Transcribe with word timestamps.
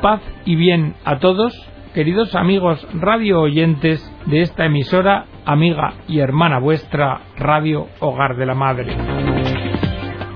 paz 0.00 0.20
y 0.44 0.56
bien 0.56 0.94
a 1.04 1.18
todos, 1.18 1.54
queridos 1.94 2.34
amigos 2.34 2.86
radio 2.94 3.40
oyentes 3.40 4.00
de 4.26 4.42
esta 4.42 4.66
emisora, 4.66 5.26
amiga 5.44 5.94
y 6.08 6.20
hermana 6.20 6.58
vuestra, 6.58 7.20
Radio 7.36 7.88
Hogar 8.00 8.36
de 8.36 8.46
la 8.46 8.54
Madre. 8.54 8.96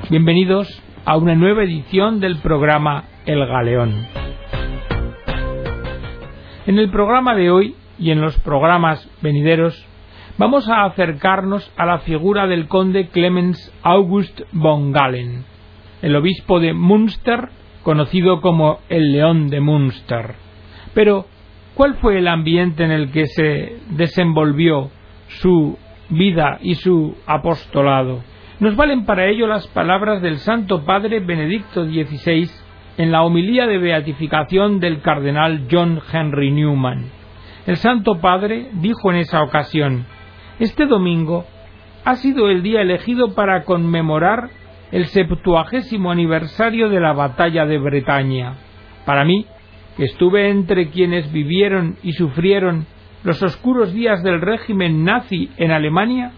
Bienvenidos 0.09 0.83
a 1.04 1.17
una 1.17 1.35
nueva 1.35 1.65
edición 1.65 2.21
del 2.21 2.38
programa 2.38 3.04
El 3.27 3.46
Galeón. 3.46 4.07
En 6.66 6.79
el 6.79 6.90
programa 6.90 7.34
de 7.34 7.50
hoy 7.50 7.74
y 7.98 8.11
en 8.11 8.20
los 8.20 8.38
programas 8.40 9.08
venideros 9.20 9.86
vamos 10.38 10.68
a 10.68 10.84
acercarnos 10.84 11.70
a 11.77 11.86
la 11.86 11.98
figura 11.98 12.46
del 12.46 12.66
conde 12.66 13.08
Clemens 13.08 13.72
August 13.82 14.40
von 14.52 14.92
Galen, 14.92 15.45
el 16.02 16.16
obispo 16.16 16.61
de 16.61 16.72
Münster, 16.72 17.50
conocido 17.83 18.41
como 18.41 18.81
el 18.89 19.12
León 19.12 19.49
de 19.49 19.61
Münster. 19.61 20.34
Pero, 20.95 21.27
¿cuál 21.75 21.95
fue 21.95 22.19
el 22.19 22.29
ambiente 22.29 22.84
en 22.84 22.91
el 22.91 23.11
que 23.11 23.27
se 23.27 23.79
desenvolvió 23.91 24.91
su 25.29 25.79
vida 26.09 26.59
y 26.62 26.74
su 26.74 27.16
apostolado? 27.27 28.23
Nos 28.59 28.77
valen 28.77 29.07
para 29.07 29.27
ello 29.27 29.47
las 29.47 29.66
palabras 29.69 30.21
del 30.21 30.38
Santo 30.38 30.85
Padre 30.85 31.21
Benedicto 31.21 31.85
XVI 31.85 32.51
en 32.98 33.11
la 33.11 33.23
homilía 33.23 33.66
de 33.66 33.79
beatificación 33.79 34.80
del 34.80 35.01
cardenal 35.01 35.66
John 35.71 36.01
Henry 36.12 36.51
Newman. 36.51 37.07
El 37.66 37.77
Santo 37.79 38.21
Padre 38.21 38.69
dijo 38.74 39.10
en 39.10 39.19
esa 39.19 39.43
ocasión, 39.43 40.05
Este 40.59 40.85
domingo 40.87 41.47
ha 42.05 42.16
sido 42.16 42.51
el 42.51 42.62
día 42.62 42.83
elegido 42.83 43.35
para 43.35 43.65
conmemorar 43.65 44.51
el 44.93 45.07
septuagésimo 45.07 46.11
aniversario 46.11 46.89
de 46.89 47.01
la 47.01 47.12
batalla 47.12 47.67
de 47.67 47.79
Bretaña. 47.79 48.55
Para 49.05 49.25
mí, 49.25 49.47
que 49.97 50.05
estuve 50.05 50.51
entre 50.51 50.91
quienes 50.91 51.30
vivieron 51.33 51.97
y 52.03 52.13
sufrieron 52.13 52.87
los 53.23 53.43
oscuros 53.43 53.93
días 53.93 54.23
del 54.23 54.41
régimen 54.41 55.05
nazi 55.05 55.51
en 55.57 55.71
Alemania, 55.71 56.32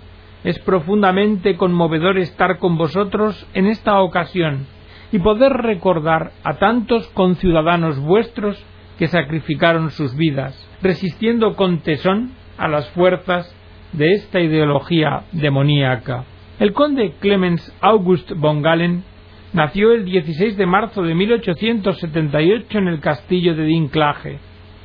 es 0.44 0.58
profundamente 0.58 1.56
conmovedor 1.56 2.18
estar 2.18 2.58
con 2.58 2.76
vosotros 2.76 3.46
en 3.54 3.66
esta 3.66 4.00
ocasión 4.00 4.66
y 5.12 5.18
poder 5.18 5.52
recordar 5.52 6.32
a 6.42 6.54
tantos 6.54 7.06
conciudadanos 7.08 8.00
vuestros 8.00 8.64
que 8.98 9.06
sacrificaron 9.06 9.90
sus 9.90 10.16
vidas, 10.16 10.68
resistiendo 10.82 11.54
con 11.54 11.80
tesón 11.80 12.32
a 12.58 12.68
las 12.68 12.88
fuerzas 12.90 13.54
de 13.92 14.14
esta 14.14 14.40
ideología 14.40 15.24
demoníaca. 15.32 16.24
El 16.58 16.72
conde 16.74 17.14
Clemens 17.18 17.74
August 17.80 18.30
von 18.36 18.62
Galen 18.62 19.04
nació 19.52 19.92
el 19.92 20.04
16 20.04 20.56
de 20.56 20.66
marzo 20.66 21.02
de 21.02 21.14
1878 21.14 22.78
en 22.78 22.88
el 22.88 23.00
castillo 23.00 23.54
de 23.54 23.64
Dinklage, 23.64 24.38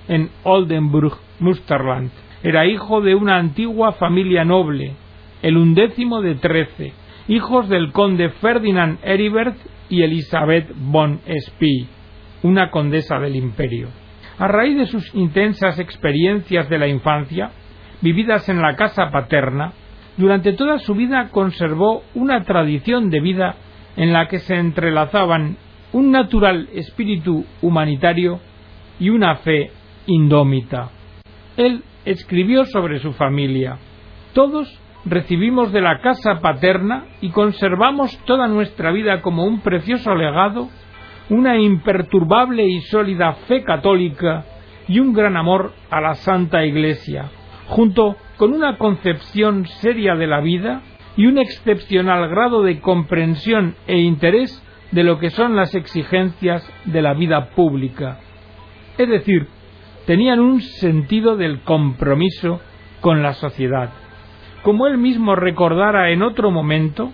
en 0.07 0.29
Oldenburg, 0.43 1.17
Münsterland. 1.39 2.11
Era 2.41 2.65
hijo 2.65 3.01
de 3.01 3.15
una 3.15 3.37
antigua 3.37 3.91
familia 3.93 4.45
noble, 4.45 4.93
el 5.41 5.57
undécimo 5.57 6.21
de 6.21 6.35
trece, 6.35 6.93
hijos 7.27 7.67
del 7.67 7.91
conde 7.91 8.29
Ferdinand 8.29 8.99
Heribert 9.03 9.57
y 9.89 10.03
Elizabeth 10.03 10.71
von 10.75 11.19
Spee, 11.27 11.87
una 12.43 12.71
condesa 12.71 13.19
del 13.19 13.35
imperio. 13.35 13.89
A 14.39 14.47
raíz 14.47 14.77
de 14.77 14.85
sus 14.85 15.13
intensas 15.15 15.79
experiencias 15.79 16.69
de 16.69 16.77
la 16.77 16.87
infancia, 16.87 17.51
vividas 18.01 18.47
en 18.49 18.61
la 18.61 18.75
casa 18.75 19.09
paterna, 19.11 19.73
durante 20.17 20.53
toda 20.53 20.79
su 20.79 20.95
vida 20.95 21.29
conservó 21.29 22.03
una 22.15 22.43
tradición 22.43 23.09
de 23.09 23.21
vida 23.21 23.55
en 23.95 24.13
la 24.13 24.27
que 24.27 24.39
se 24.39 24.55
entrelazaban 24.55 25.57
un 25.93 26.11
natural 26.11 26.69
espíritu 26.73 27.45
humanitario 27.61 28.39
y 28.99 29.09
una 29.09 29.35
fe 29.37 29.71
indómita. 30.07 30.89
Él 31.55 31.83
escribió 32.05 32.65
sobre 32.65 32.99
su 32.99 33.13
familia. 33.13 33.77
Todos 34.33 34.79
recibimos 35.05 35.71
de 35.71 35.81
la 35.81 35.99
casa 36.01 36.39
paterna 36.41 37.05
y 37.21 37.29
conservamos 37.29 38.17
toda 38.25 38.47
nuestra 38.47 38.91
vida 38.91 39.21
como 39.21 39.45
un 39.45 39.61
precioso 39.61 40.15
legado, 40.15 40.69
una 41.29 41.57
imperturbable 41.57 42.65
y 42.65 42.81
sólida 42.81 43.33
fe 43.47 43.63
católica 43.63 44.45
y 44.87 44.99
un 44.99 45.13
gran 45.13 45.37
amor 45.37 45.73
a 45.89 46.01
la 46.01 46.15
Santa 46.15 46.65
Iglesia, 46.65 47.29
junto 47.67 48.15
con 48.37 48.53
una 48.53 48.77
concepción 48.77 49.65
seria 49.81 50.15
de 50.15 50.27
la 50.27 50.39
vida 50.41 50.81
y 51.15 51.25
un 51.25 51.39
excepcional 51.39 52.29
grado 52.29 52.61
de 52.61 52.79
comprensión 52.79 53.75
e 53.87 53.97
interés 53.97 54.63
de 54.91 55.03
lo 55.03 55.19
que 55.19 55.31
son 55.31 55.55
las 55.55 55.73
exigencias 55.75 56.67
de 56.85 57.01
la 57.01 57.13
vida 57.13 57.49
pública. 57.49 58.19
Es 58.97 59.09
decir, 59.09 59.47
tenían 60.05 60.39
un 60.39 60.61
sentido 60.61 61.35
del 61.35 61.61
compromiso 61.61 62.61
con 63.01 63.23
la 63.23 63.33
sociedad. 63.33 63.89
Como 64.63 64.87
él 64.87 64.97
mismo 64.97 65.35
recordara 65.35 66.11
en 66.11 66.21
otro 66.21 66.51
momento, 66.51 67.11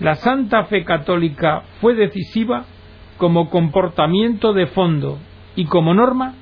la 0.00 0.16
santa 0.16 0.64
fe 0.64 0.84
católica 0.84 1.62
fue 1.80 1.94
decisiva 1.94 2.64
como 3.16 3.50
comportamiento 3.50 4.52
de 4.52 4.66
fondo 4.66 5.18
y 5.56 5.64
como 5.66 5.94
norma 5.94 6.34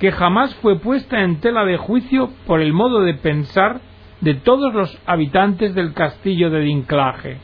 que 0.00 0.10
jamás 0.10 0.54
fue 0.56 0.80
puesta 0.80 1.22
en 1.22 1.40
tela 1.40 1.64
de 1.66 1.76
juicio 1.76 2.30
por 2.46 2.60
el 2.60 2.72
modo 2.72 3.02
de 3.02 3.14
pensar 3.14 3.80
de 4.22 4.34
todos 4.34 4.74
los 4.74 4.98
habitantes 5.06 5.74
del 5.74 5.92
castillo 5.92 6.50
de 6.50 6.60
Dinklage. 6.60 7.36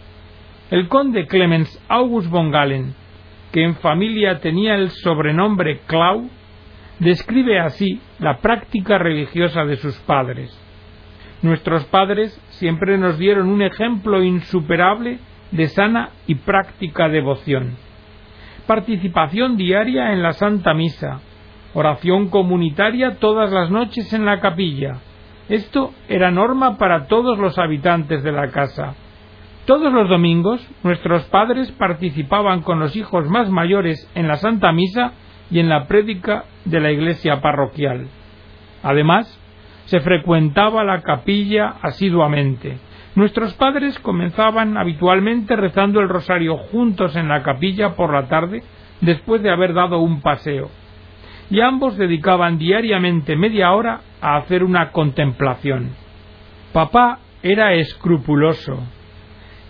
El 0.71 0.89
conde 0.89 1.27
Clemens 1.27 1.81
August 1.89 2.31
von 2.31 2.51
Galen, 2.51 2.95
que 3.53 3.63
en 3.63 3.77
familia 3.77 4.41
tenía 4.41 4.75
el 4.75 4.89
sobrenombre 4.89 5.81
Clau, 5.87 6.29
describe 6.99 7.61
así 7.61 8.01
la 8.19 8.39
práctica 8.39 8.97
religiosa 8.97 9.65
de 9.65 9.77
sus 9.77 9.95
padres. 10.01 10.51
Nuestros 11.43 11.85
padres 11.85 12.41
siempre 12.49 12.97
nos 12.97 13.19
dieron 13.19 13.49
un 13.49 13.61
ejemplo 13.61 14.23
insuperable 14.23 15.19
de 15.51 15.69
sana 15.69 16.11
y 16.27 16.37
práctica 16.37 17.09
devoción. 17.11 17.77
Participación 18.67 19.59
diaria 19.59 20.13
en 20.13 20.23
la 20.23 20.33
Santa 20.33 20.75
Misa, 20.75 21.21
oración 21.77 22.31
comunitaria 22.31 23.17
todas 23.17 23.53
las 23.53 23.71
noches 23.71 24.11
en 24.15 24.25
la 24.25 24.41
capilla. 24.41 24.97
Esto 25.51 25.93
era 26.09 26.31
norma 26.31 26.79
para 26.79 27.07
todos 27.07 27.39
los 27.39 27.59
habitantes 27.59 28.23
de 28.23 28.33
la 28.33 28.49
casa. 28.49 28.95
Todos 29.67 29.93
los 29.93 30.09
domingos 30.09 30.67
nuestros 30.83 31.25
padres 31.25 31.71
participaban 31.73 32.63
con 32.63 32.81
los 32.81 32.97
hijos 32.97 33.29
más 33.29 33.51
mayores 33.51 34.11
en 34.15 34.27
la 34.27 34.37
Santa 34.37 34.73
Misa 34.73 35.13
y 35.51 35.59
en 35.59 35.69
la 35.69 35.87
prédica 35.87 36.45
de 36.65 36.81
la 36.81 36.93
iglesia 36.93 37.43
parroquial. 37.43 38.09
Además, 38.83 39.39
se 39.85 40.01
frecuentaba 40.01 40.83
la 40.83 41.03
capilla 41.03 41.75
asiduamente. 41.83 42.79
Nuestros 43.17 43.53
padres 43.53 43.99
comenzaban 43.99 44.79
habitualmente 44.79 45.57
rezando 45.57 46.01
el 46.01 46.09
rosario 46.09 46.57
juntos 46.57 47.17
en 47.17 47.29
la 47.29 47.43
capilla 47.43 47.97
por 47.97 48.15
la 48.15 48.29
tarde 48.29 48.63
después 49.03 49.43
de 49.43 49.51
haber 49.51 49.75
dado 49.75 49.99
un 49.99 50.23
paseo 50.23 50.71
y 51.51 51.61
ambos 51.61 51.97
dedicaban 51.97 52.59
diariamente 52.59 53.37
media 53.37 53.73
hora 53.73 54.01
a 54.21 54.37
hacer 54.37 54.65
una 54.65 54.91
contemplación. 54.91 55.91
Papá 56.73 57.21
era 57.43 57.75
escrupuloso, 57.75 58.79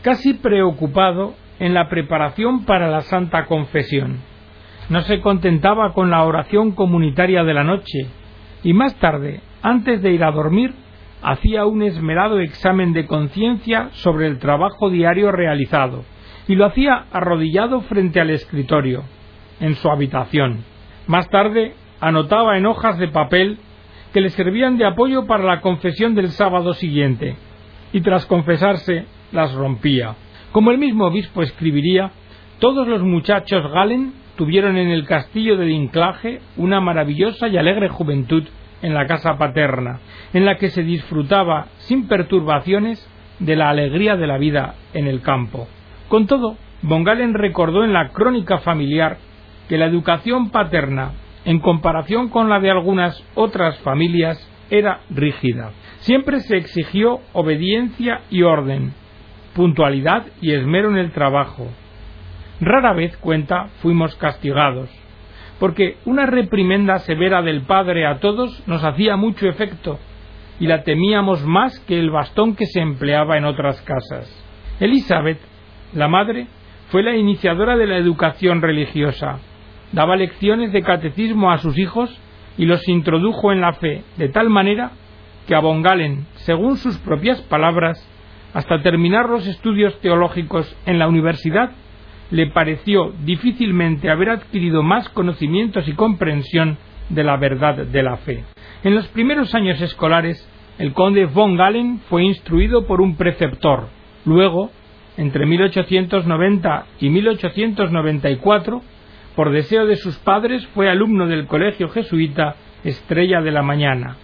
casi 0.02 0.34
preocupado 0.34 1.34
en 1.58 1.74
la 1.74 1.88
preparación 1.88 2.64
para 2.64 2.88
la 2.88 3.02
Santa 3.02 3.44
Confesión. 3.46 4.20
No 4.88 5.02
se 5.02 5.20
contentaba 5.20 5.92
con 5.92 6.10
la 6.10 6.22
oración 6.22 6.72
comunitaria 6.72 7.44
de 7.44 7.54
la 7.54 7.64
noche, 7.64 8.06
y 8.62 8.72
más 8.72 8.94
tarde, 8.96 9.40
antes 9.62 10.00
de 10.00 10.12
ir 10.12 10.24
a 10.24 10.30
dormir, 10.30 10.72
hacía 11.22 11.66
un 11.66 11.82
esmerado 11.82 12.40
examen 12.40 12.92
de 12.92 13.06
conciencia 13.06 13.90
sobre 13.92 14.26
el 14.28 14.38
trabajo 14.38 14.90
diario 14.90 15.32
realizado, 15.32 16.04
y 16.48 16.54
lo 16.54 16.66
hacía 16.66 17.06
arrodillado 17.12 17.80
frente 17.82 18.20
al 18.20 18.30
escritorio, 18.30 19.02
en 19.60 19.74
su 19.74 19.88
habitación 19.90 20.75
más 21.06 21.28
tarde 21.30 21.74
anotaba 22.00 22.58
en 22.58 22.66
hojas 22.66 22.98
de 22.98 23.08
papel 23.08 23.58
que 24.12 24.20
le 24.20 24.30
servían 24.30 24.78
de 24.78 24.86
apoyo 24.86 25.26
para 25.26 25.44
la 25.44 25.60
confesión 25.60 26.14
del 26.14 26.30
sábado 26.30 26.74
siguiente, 26.74 27.36
y 27.92 28.00
tras 28.00 28.26
confesarse 28.26 29.04
las 29.32 29.52
rompía. 29.54 30.14
Como 30.52 30.70
el 30.70 30.78
mismo 30.78 31.06
obispo 31.06 31.42
escribiría, 31.42 32.10
todos 32.58 32.88
los 32.88 33.02
muchachos 33.02 33.62
Galen 33.72 34.14
tuvieron 34.36 34.76
en 34.76 34.88
el 34.88 35.04
castillo 35.04 35.56
de 35.56 35.66
Dinklage 35.66 36.40
una 36.56 36.80
maravillosa 36.80 37.48
y 37.48 37.56
alegre 37.56 37.88
juventud 37.88 38.44
en 38.82 38.94
la 38.94 39.06
casa 39.06 39.36
paterna, 39.36 40.00
en 40.32 40.44
la 40.44 40.56
que 40.56 40.70
se 40.70 40.82
disfrutaba 40.82 41.66
sin 41.78 42.08
perturbaciones 42.08 43.06
de 43.38 43.56
la 43.56 43.68
alegría 43.68 44.16
de 44.16 44.26
la 44.26 44.38
vida 44.38 44.74
en 44.94 45.06
el 45.06 45.20
campo. 45.20 45.68
Con 46.08 46.26
todo, 46.26 46.56
Von 46.82 47.04
Galen 47.04 47.34
recordó 47.34 47.84
en 47.84 47.92
la 47.92 48.08
crónica 48.10 48.58
familiar 48.58 49.18
que 49.68 49.78
la 49.78 49.86
educación 49.86 50.50
paterna, 50.50 51.12
en 51.44 51.60
comparación 51.60 52.28
con 52.28 52.48
la 52.48 52.60
de 52.60 52.70
algunas 52.70 53.22
otras 53.34 53.78
familias, 53.80 54.38
era 54.70 55.00
rígida. 55.10 55.70
Siempre 56.00 56.40
se 56.40 56.56
exigió 56.56 57.20
obediencia 57.32 58.22
y 58.30 58.42
orden, 58.42 58.92
puntualidad 59.54 60.26
y 60.40 60.52
esmero 60.52 60.90
en 60.90 60.96
el 60.96 61.12
trabajo. 61.12 61.68
Rara 62.60 62.92
vez, 62.94 63.16
cuenta, 63.18 63.68
fuimos 63.80 64.14
castigados. 64.16 64.90
porque 65.58 65.96
una 66.04 66.26
reprimenda 66.26 66.98
severa 67.00 67.42
del 67.42 67.62
padre 67.62 68.06
a 68.06 68.18
todos 68.18 68.62
nos 68.66 68.84
hacía 68.84 69.16
mucho 69.16 69.48
efecto, 69.48 69.98
y 70.58 70.66
la 70.66 70.82
temíamos 70.82 71.44
más 71.44 71.78
que 71.80 71.98
el 71.98 72.10
bastón 72.10 72.56
que 72.56 72.66
se 72.66 72.80
empleaba 72.80 73.36
en 73.36 73.44
otras 73.44 73.80
casas. 73.82 74.44
Elizabeth, 74.80 75.38
la 75.94 76.08
madre, 76.08 76.46
fue 76.90 77.02
la 77.02 77.16
iniciadora 77.16 77.76
de 77.76 77.86
la 77.86 77.96
educación 77.96 78.62
religiosa. 78.62 79.38
Daba 79.96 80.14
lecciones 80.14 80.72
de 80.72 80.82
catecismo 80.82 81.50
a 81.50 81.56
sus 81.56 81.78
hijos 81.78 82.14
y 82.58 82.66
los 82.66 82.86
introdujo 82.86 83.50
en 83.50 83.62
la 83.62 83.72
fe, 83.72 84.04
de 84.18 84.28
tal 84.28 84.50
manera 84.50 84.90
que 85.48 85.54
a 85.54 85.60
Von 85.60 85.80
Galen, 85.80 86.26
según 86.34 86.76
sus 86.76 86.98
propias 86.98 87.40
palabras, 87.40 87.96
hasta 88.52 88.82
terminar 88.82 89.30
los 89.30 89.46
estudios 89.46 89.98
teológicos 90.02 90.76
en 90.84 90.98
la 90.98 91.08
universidad, 91.08 91.70
le 92.30 92.48
pareció 92.48 93.14
difícilmente 93.24 94.10
haber 94.10 94.28
adquirido 94.28 94.82
más 94.82 95.08
conocimientos 95.08 95.88
y 95.88 95.94
comprensión 95.94 96.76
de 97.08 97.24
la 97.24 97.38
verdad 97.38 97.86
de 97.86 98.02
la 98.02 98.18
fe. 98.18 98.44
En 98.84 98.94
los 98.94 99.08
primeros 99.08 99.54
años 99.54 99.80
escolares, 99.80 100.46
el 100.78 100.92
conde 100.92 101.24
von 101.24 101.56
Galen 101.56 102.00
fue 102.10 102.22
instruido 102.22 102.86
por 102.86 103.00
un 103.00 103.16
preceptor. 103.16 103.88
Luego, 104.26 104.70
entre 105.16 105.46
1890 105.46 106.84
y 107.00 107.08
1894, 107.08 108.82
por 109.36 109.52
deseo 109.52 109.86
de 109.86 109.96
sus 109.96 110.16
padres, 110.16 110.66
fue 110.68 110.88
alumno 110.88 111.26
del 111.26 111.46
colegio 111.46 111.90
jesuita 111.90 112.56
Estrella 112.82 113.42
de 113.42 113.52
la 113.52 113.62
Mañana, 113.62 114.16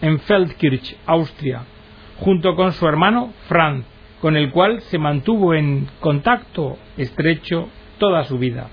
en 0.00 0.20
Feldkirch, 0.20 0.96
Austria, 1.06 1.62
junto 2.20 2.54
con 2.54 2.72
su 2.72 2.86
hermano 2.86 3.32
Franz, 3.48 3.84
con 4.20 4.36
el 4.36 4.52
cual 4.52 4.80
se 4.82 4.98
mantuvo 4.98 5.54
en 5.54 5.88
contacto 5.98 6.78
estrecho 6.96 7.68
toda 7.98 8.22
su 8.24 8.38
vida. 8.38 8.68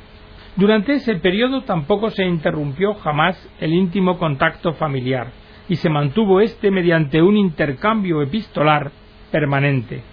Durante 0.56 0.94
ese 0.94 1.16
periodo 1.16 1.62
tampoco 1.64 2.12
se 2.12 2.26
interrumpió 2.26 2.94
jamás 2.94 3.36
el 3.60 3.74
íntimo 3.74 4.20
contacto 4.20 4.74
familiar, 4.74 5.32
y 5.68 5.78
se 5.78 5.90
mantuvo 5.90 6.42
éste 6.42 6.70
mediante 6.70 7.24
un 7.24 7.38
intercambio 7.38 8.22
epistolar 8.22 8.92
permanente, 9.32 10.04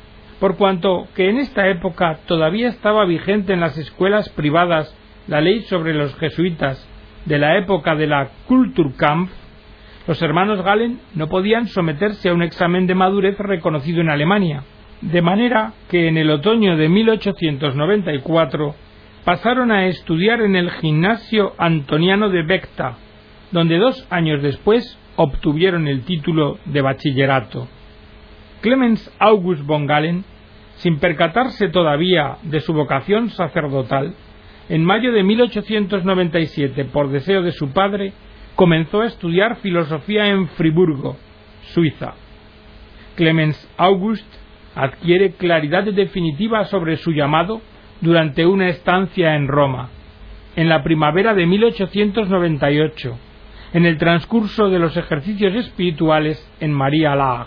por 0.40 0.56
cuanto 0.56 1.08
que 1.14 1.28
en 1.28 1.36
esta 1.36 1.68
época 1.68 2.20
todavía 2.26 2.68
estaba 2.68 3.04
vigente 3.04 3.52
en 3.52 3.60
las 3.60 3.76
escuelas 3.76 4.30
privadas 4.30 4.96
la 5.26 5.40
ley 5.40 5.62
sobre 5.62 5.94
los 5.94 6.14
jesuitas 6.16 6.86
de 7.24 7.38
la 7.38 7.58
época 7.58 7.94
de 7.94 8.06
la 8.06 8.28
Kulturkampf, 8.46 9.30
los 10.06 10.20
hermanos 10.20 10.62
Galen 10.62 11.00
no 11.14 11.28
podían 11.28 11.66
someterse 11.66 12.28
a 12.28 12.34
un 12.34 12.42
examen 12.42 12.86
de 12.86 12.94
madurez 12.94 13.38
reconocido 13.38 14.02
en 14.02 14.10
Alemania, 14.10 14.64
de 15.00 15.22
manera 15.22 15.72
que 15.90 16.08
en 16.08 16.18
el 16.18 16.30
otoño 16.30 16.76
de 16.76 16.88
1894 16.88 18.74
pasaron 19.24 19.72
a 19.72 19.86
estudiar 19.86 20.42
en 20.42 20.56
el 20.56 20.70
gimnasio 20.70 21.54
antoniano 21.56 22.28
de 22.28 22.42
Becta, 22.42 22.98
donde 23.50 23.78
dos 23.78 24.06
años 24.10 24.42
después 24.42 24.98
obtuvieron 25.16 25.88
el 25.88 26.02
título 26.02 26.58
de 26.66 26.82
bachillerato. 26.82 27.68
Clemens 28.60 29.10
August 29.18 29.62
von 29.64 29.86
Galen, 29.86 30.24
sin 30.76 30.98
percatarse 30.98 31.68
todavía 31.68 32.36
de 32.42 32.60
su 32.60 32.74
vocación 32.74 33.30
sacerdotal, 33.30 34.14
en 34.68 34.84
mayo 34.84 35.12
de 35.12 35.22
1897, 35.22 36.86
por 36.86 37.10
deseo 37.10 37.42
de 37.42 37.52
su 37.52 37.72
padre, 37.72 38.12
comenzó 38.54 39.02
a 39.02 39.06
estudiar 39.06 39.56
filosofía 39.56 40.28
en 40.28 40.48
Friburgo, 40.48 41.16
Suiza. 41.72 42.14
Clemens 43.16 43.68
August 43.76 44.26
adquiere 44.74 45.32
claridad 45.32 45.84
definitiva 45.84 46.64
sobre 46.64 46.96
su 46.96 47.12
llamado 47.12 47.60
durante 48.00 48.46
una 48.46 48.68
estancia 48.68 49.34
en 49.36 49.48
Roma, 49.48 49.90
en 50.56 50.68
la 50.68 50.82
primavera 50.82 51.34
de 51.34 51.46
1898, 51.46 53.18
en 53.74 53.86
el 53.86 53.98
transcurso 53.98 54.70
de 54.70 54.78
los 54.78 54.96
ejercicios 54.96 55.54
espirituales 55.54 56.38
en 56.60 56.72
María 56.72 57.14
Laag. 57.14 57.46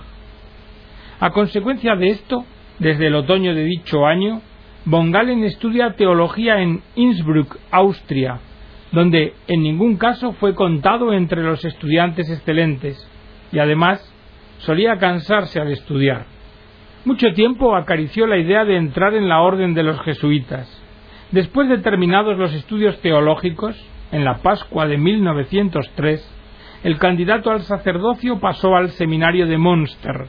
A 1.19 1.31
consecuencia 1.31 1.95
de 1.95 2.09
esto, 2.09 2.45
desde 2.79 3.07
el 3.07 3.15
otoño 3.15 3.55
de 3.55 3.63
dicho 3.63 4.05
año, 4.05 4.41
Von 4.89 5.11
Galen 5.11 5.43
estudia 5.43 5.95
teología 5.97 6.61
en 6.61 6.81
Innsbruck, 6.95 7.57
Austria, 7.71 8.39
donde 8.93 9.33
en 9.45 9.61
ningún 9.61 9.97
caso 9.97 10.31
fue 10.31 10.55
contado 10.55 11.11
entre 11.11 11.43
los 11.43 11.65
estudiantes 11.65 12.29
excelentes, 12.29 12.97
y 13.51 13.59
además 13.59 13.99
solía 14.59 14.95
cansarse 14.97 15.59
al 15.59 15.73
estudiar. 15.73 16.27
Mucho 17.03 17.33
tiempo 17.33 17.75
acarició 17.75 18.27
la 18.27 18.37
idea 18.37 18.63
de 18.63 18.77
entrar 18.77 19.13
en 19.13 19.27
la 19.27 19.41
orden 19.41 19.73
de 19.73 19.83
los 19.83 19.99
jesuitas. 20.03 20.71
Después 21.31 21.67
de 21.67 21.79
terminados 21.79 22.37
los 22.37 22.53
estudios 22.53 22.97
teológicos, 23.01 23.75
en 24.13 24.23
la 24.23 24.35
Pascua 24.35 24.87
de 24.87 24.97
1903, 24.97 26.33
el 26.85 26.97
candidato 26.97 27.51
al 27.51 27.63
sacerdocio 27.63 28.39
pasó 28.39 28.73
al 28.77 28.91
seminario 28.91 29.47
de 29.47 29.57
Münster 29.57 30.27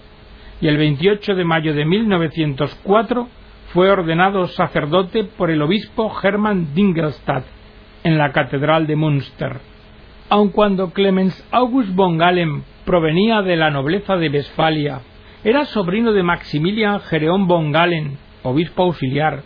y 0.61 0.66
el 0.66 0.78
28 0.78 1.37
de 1.37 1.44
mayo 1.44 1.75
de 1.75 1.84
1904 1.84 3.28
fue 3.73 3.91
ordenado 3.91 4.47
sacerdote 4.47 5.25
por 5.25 5.50
el 5.50 5.61
obispo 5.61 6.11
Hermann 6.23 6.75
Dingelstadt 6.75 7.44
en 8.03 8.17
la 8.17 8.32
catedral 8.32 8.87
de 8.87 8.97
Münster. 8.97 9.61
Aun 10.31 10.50
cuando 10.50 10.91
Clemens 10.93 11.47
August 11.50 11.94
von 11.94 12.17
Galen 12.17 12.62
provenía 12.87 13.43
de 13.43 13.56
la 13.56 13.70
nobleza 13.70 14.17
de 14.17 14.31
Westfalia, 14.31 15.00
era 15.44 15.67
sobrino 15.67 16.12
de 16.12 16.23
Maximilian 16.23 17.00
Gereon 17.00 17.47
von 17.47 17.70
Galen, 17.70 18.19
obispo 18.43 18.85
auxiliar, 18.85 19.43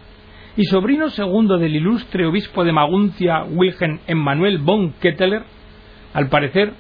y 0.56 0.64
sobrino 0.64 1.08
segundo 1.10 1.58
del 1.58 1.74
ilustre 1.74 2.26
obispo 2.26 2.62
de 2.62 2.72
Maguncia 2.72 3.44
Wilhelm 3.44 4.00
Emanuel 4.06 4.58
von 4.58 4.92
Ketteler, 5.00 5.42
al 6.14 6.28
parecer 6.28 6.74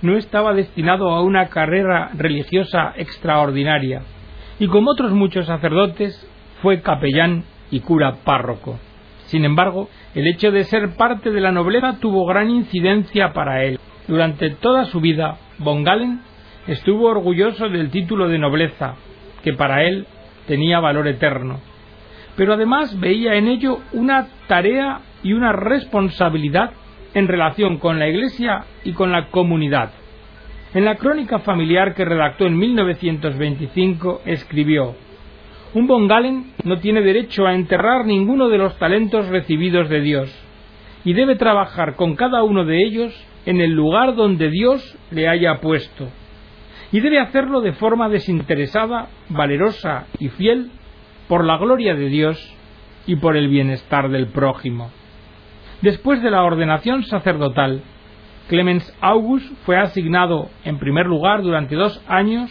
no 0.00 0.16
estaba 0.16 0.54
destinado 0.54 1.10
a 1.10 1.22
una 1.22 1.48
carrera 1.48 2.10
religiosa 2.14 2.94
extraordinaria, 2.96 4.02
y 4.58 4.66
como 4.68 4.92
otros 4.92 5.12
muchos 5.12 5.46
sacerdotes, 5.46 6.26
fue 6.62 6.80
capellán 6.82 7.44
y 7.70 7.80
cura 7.80 8.16
párroco. 8.24 8.78
Sin 9.26 9.44
embargo, 9.44 9.88
el 10.14 10.26
hecho 10.28 10.52
de 10.52 10.64
ser 10.64 10.96
parte 10.96 11.30
de 11.30 11.40
la 11.40 11.52
nobleza 11.52 11.98
tuvo 12.00 12.26
gran 12.26 12.48
incidencia 12.50 13.32
para 13.32 13.64
él. 13.64 13.78
Durante 14.06 14.50
toda 14.50 14.84
su 14.84 15.00
vida, 15.00 15.38
von 15.58 15.82
Galen 15.82 16.20
estuvo 16.66 17.08
orgulloso 17.08 17.68
del 17.68 17.90
título 17.90 18.28
de 18.28 18.38
nobleza, 18.38 18.94
que 19.42 19.52
para 19.52 19.82
él 19.84 20.06
tenía 20.46 20.78
valor 20.78 21.08
eterno 21.08 21.60
pero 22.36 22.52
además 22.52 22.98
veía 23.00 23.34
en 23.34 23.48
ello 23.48 23.80
una 23.92 24.28
tarea 24.46 25.00
y 25.22 25.32
una 25.32 25.52
responsabilidad 25.52 26.70
en 27.14 27.26
relación 27.26 27.78
con 27.78 27.98
la 27.98 28.08
Iglesia 28.08 28.64
y 28.84 28.92
con 28.92 29.10
la 29.10 29.28
comunidad. 29.28 29.90
En 30.74 30.84
la 30.84 30.96
crónica 30.96 31.38
familiar 31.38 31.94
que 31.94 32.04
redactó 32.04 32.46
en 32.46 32.58
1925 32.58 34.22
escribió 34.26 34.94
Un 35.76 35.86
von 35.86 36.08
Galen 36.08 36.54
no 36.64 36.78
tiene 36.78 37.02
derecho 37.02 37.44
a 37.44 37.54
enterrar 37.54 38.06
ninguno 38.06 38.48
de 38.48 38.56
los 38.56 38.78
talentos 38.78 39.28
recibidos 39.28 39.90
de 39.90 40.00
Dios 40.00 40.34
y 41.04 41.12
debe 41.12 41.36
trabajar 41.36 41.96
con 41.96 42.16
cada 42.16 42.42
uno 42.44 42.64
de 42.64 42.82
ellos 42.82 43.14
en 43.44 43.60
el 43.60 43.72
lugar 43.72 44.14
donde 44.14 44.48
Dios 44.48 44.96
le 45.10 45.28
haya 45.28 45.56
puesto. 45.60 46.08
Y 46.92 47.00
debe 47.00 47.20
hacerlo 47.20 47.60
de 47.60 47.74
forma 47.74 48.08
desinteresada, 48.08 49.08
valerosa 49.28 50.06
y 50.18 50.30
fiel 50.30 50.70
por 51.28 51.44
la 51.44 51.58
gloria 51.58 51.94
de 51.94 52.08
Dios 52.08 52.56
y 53.06 53.16
por 53.16 53.36
el 53.36 53.48
bienestar 53.48 54.08
del 54.08 54.28
prójimo. 54.28 54.90
Después 55.82 56.22
de 56.22 56.30
la 56.30 56.42
ordenación 56.42 57.02
sacerdotal, 57.02 57.82
Clemens 58.48 58.96
August 59.02 59.52
fue 59.66 59.76
asignado, 59.76 60.48
en 60.64 60.78
primer 60.78 61.04
lugar, 61.04 61.42
durante 61.42 61.74
dos 61.76 62.02
años, 62.08 62.50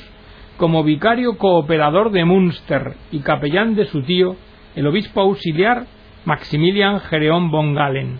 como 0.58 0.84
vicario 0.84 1.38
cooperador 1.38 2.12
de 2.12 2.26
Münster 2.26 2.94
y 3.12 3.20
capellán 3.20 3.76
de 3.76 3.86
su 3.86 4.02
tío, 4.04 4.36
el 4.76 4.88
obispo 4.88 5.22
auxiliar 5.22 5.86
Maximilian 6.26 7.00
Gereon 7.02 7.52
von 7.52 7.74
Galen. 7.76 8.20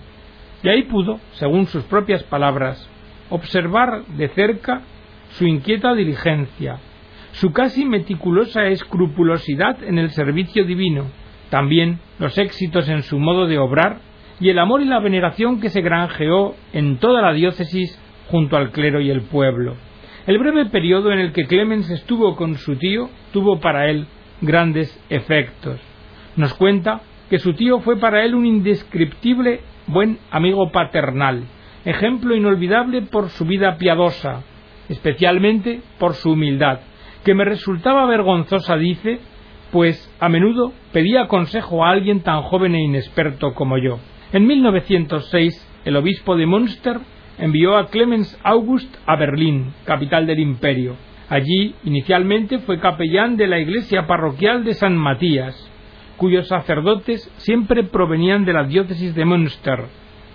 Y 0.64 0.70
ahí 0.70 0.84
pudo, 0.84 1.20
según 1.34 1.68
sus 1.68 1.84
propias 1.84 2.24
palabras, 2.24 2.90
observar 3.30 4.06
de 4.18 4.28
cerca 4.30 4.82
su 5.30 5.46
inquieta 5.46 5.94
diligencia, 5.94 6.78
su 7.34 7.52
casi 7.52 7.86
meticulosa 7.86 8.68
escrupulosidad 8.68 9.84
en 9.84 10.00
el 10.00 10.12
servicio 10.12 10.66
divino, 10.66 11.06
también 11.50 12.00
los 12.20 12.38
éxitos 12.38 12.90
en 12.90 13.04
su 13.04 13.20
modo 13.20 13.48
de 13.48 13.58
obrar 13.58 14.00
y 14.40 14.50
el 14.50 14.60
amor 14.60 14.82
y 14.82 14.86
la 14.86 15.00
veneración 15.00 15.62
que 15.62 15.70
se 15.70 15.82
granjeó 15.82 16.56
en 16.74 16.98
toda 16.98 17.22
la 17.22 17.34
diócesis 17.34 18.00
junto 18.30 18.58
al 18.58 18.72
clero 18.72 19.00
y 19.00 19.10
el 19.10 19.22
pueblo. 19.22 19.76
El 20.28 20.40
breve 20.40 20.66
periodo 20.66 21.12
en 21.12 21.20
el 21.20 21.34
que 21.34 21.46
Clemens 21.46 21.88
estuvo 21.92 22.36
con 22.36 22.58
su 22.58 22.78
tío 22.78 23.10
tuvo 23.32 23.60
para 23.60 23.92
él 23.92 24.08
grandes 24.42 25.00
efectos. 25.10 25.80
Nos 26.36 26.56
cuenta 26.56 27.02
que 27.30 27.38
su 27.38 27.54
tío 27.54 27.80
fue 27.82 27.98
para 27.98 28.26
él 28.26 28.34
un 28.34 28.46
indescriptible 28.46 29.62
buen 29.86 30.18
amigo 30.32 30.72
paternal, 30.72 31.44
ejemplo 31.86 32.36
inolvidable 32.36 33.04
por 33.04 33.30
su 33.30 33.46
vida 33.46 33.78
piadosa, 33.78 34.42
especialmente 34.90 35.82
por 36.00 36.16
su 36.16 36.32
humildad, 36.32 36.80
que 37.24 37.36
me 37.36 37.46
resultaba 37.46 38.08
vergonzosa, 38.08 38.78
dice, 38.78 39.20
pues 39.72 40.12
a 40.20 40.28
menudo 40.28 40.74
pedía 40.92 41.28
consejo 41.28 41.86
a 41.86 41.92
alguien 41.92 42.22
tan 42.22 42.42
joven 42.42 42.74
e 42.74 42.82
inexperto 42.82 43.54
como 43.54 43.78
yo. 43.78 44.00
En 44.34 44.48
1906 44.48 45.72
el 45.86 45.96
obispo 45.98 46.36
de 46.36 46.48
Münster 46.48 47.00
envió 47.38 47.78
a 47.78 47.88
Clemens 47.88 48.40
August 48.44 48.96
a 49.06 49.16
Berlín, 49.16 49.74
capital 49.86 50.26
del 50.26 50.40
imperio. 50.40 50.96
Allí, 51.30 51.76
inicialmente, 51.84 52.60
fue 52.60 52.80
capellán 52.80 53.36
de 53.36 53.48
la 53.48 53.60
iglesia 53.60 54.06
parroquial 54.08 54.64
de 54.64 54.74
San 54.74 54.96
Matías, 54.96 55.72
cuyos 56.18 56.48
sacerdotes 56.48 57.30
siempre 57.38 57.84
provenían 57.84 58.46
de 58.46 58.54
la 58.54 58.64
diócesis 58.64 59.16
de 59.16 59.26
Münster, 59.26 59.86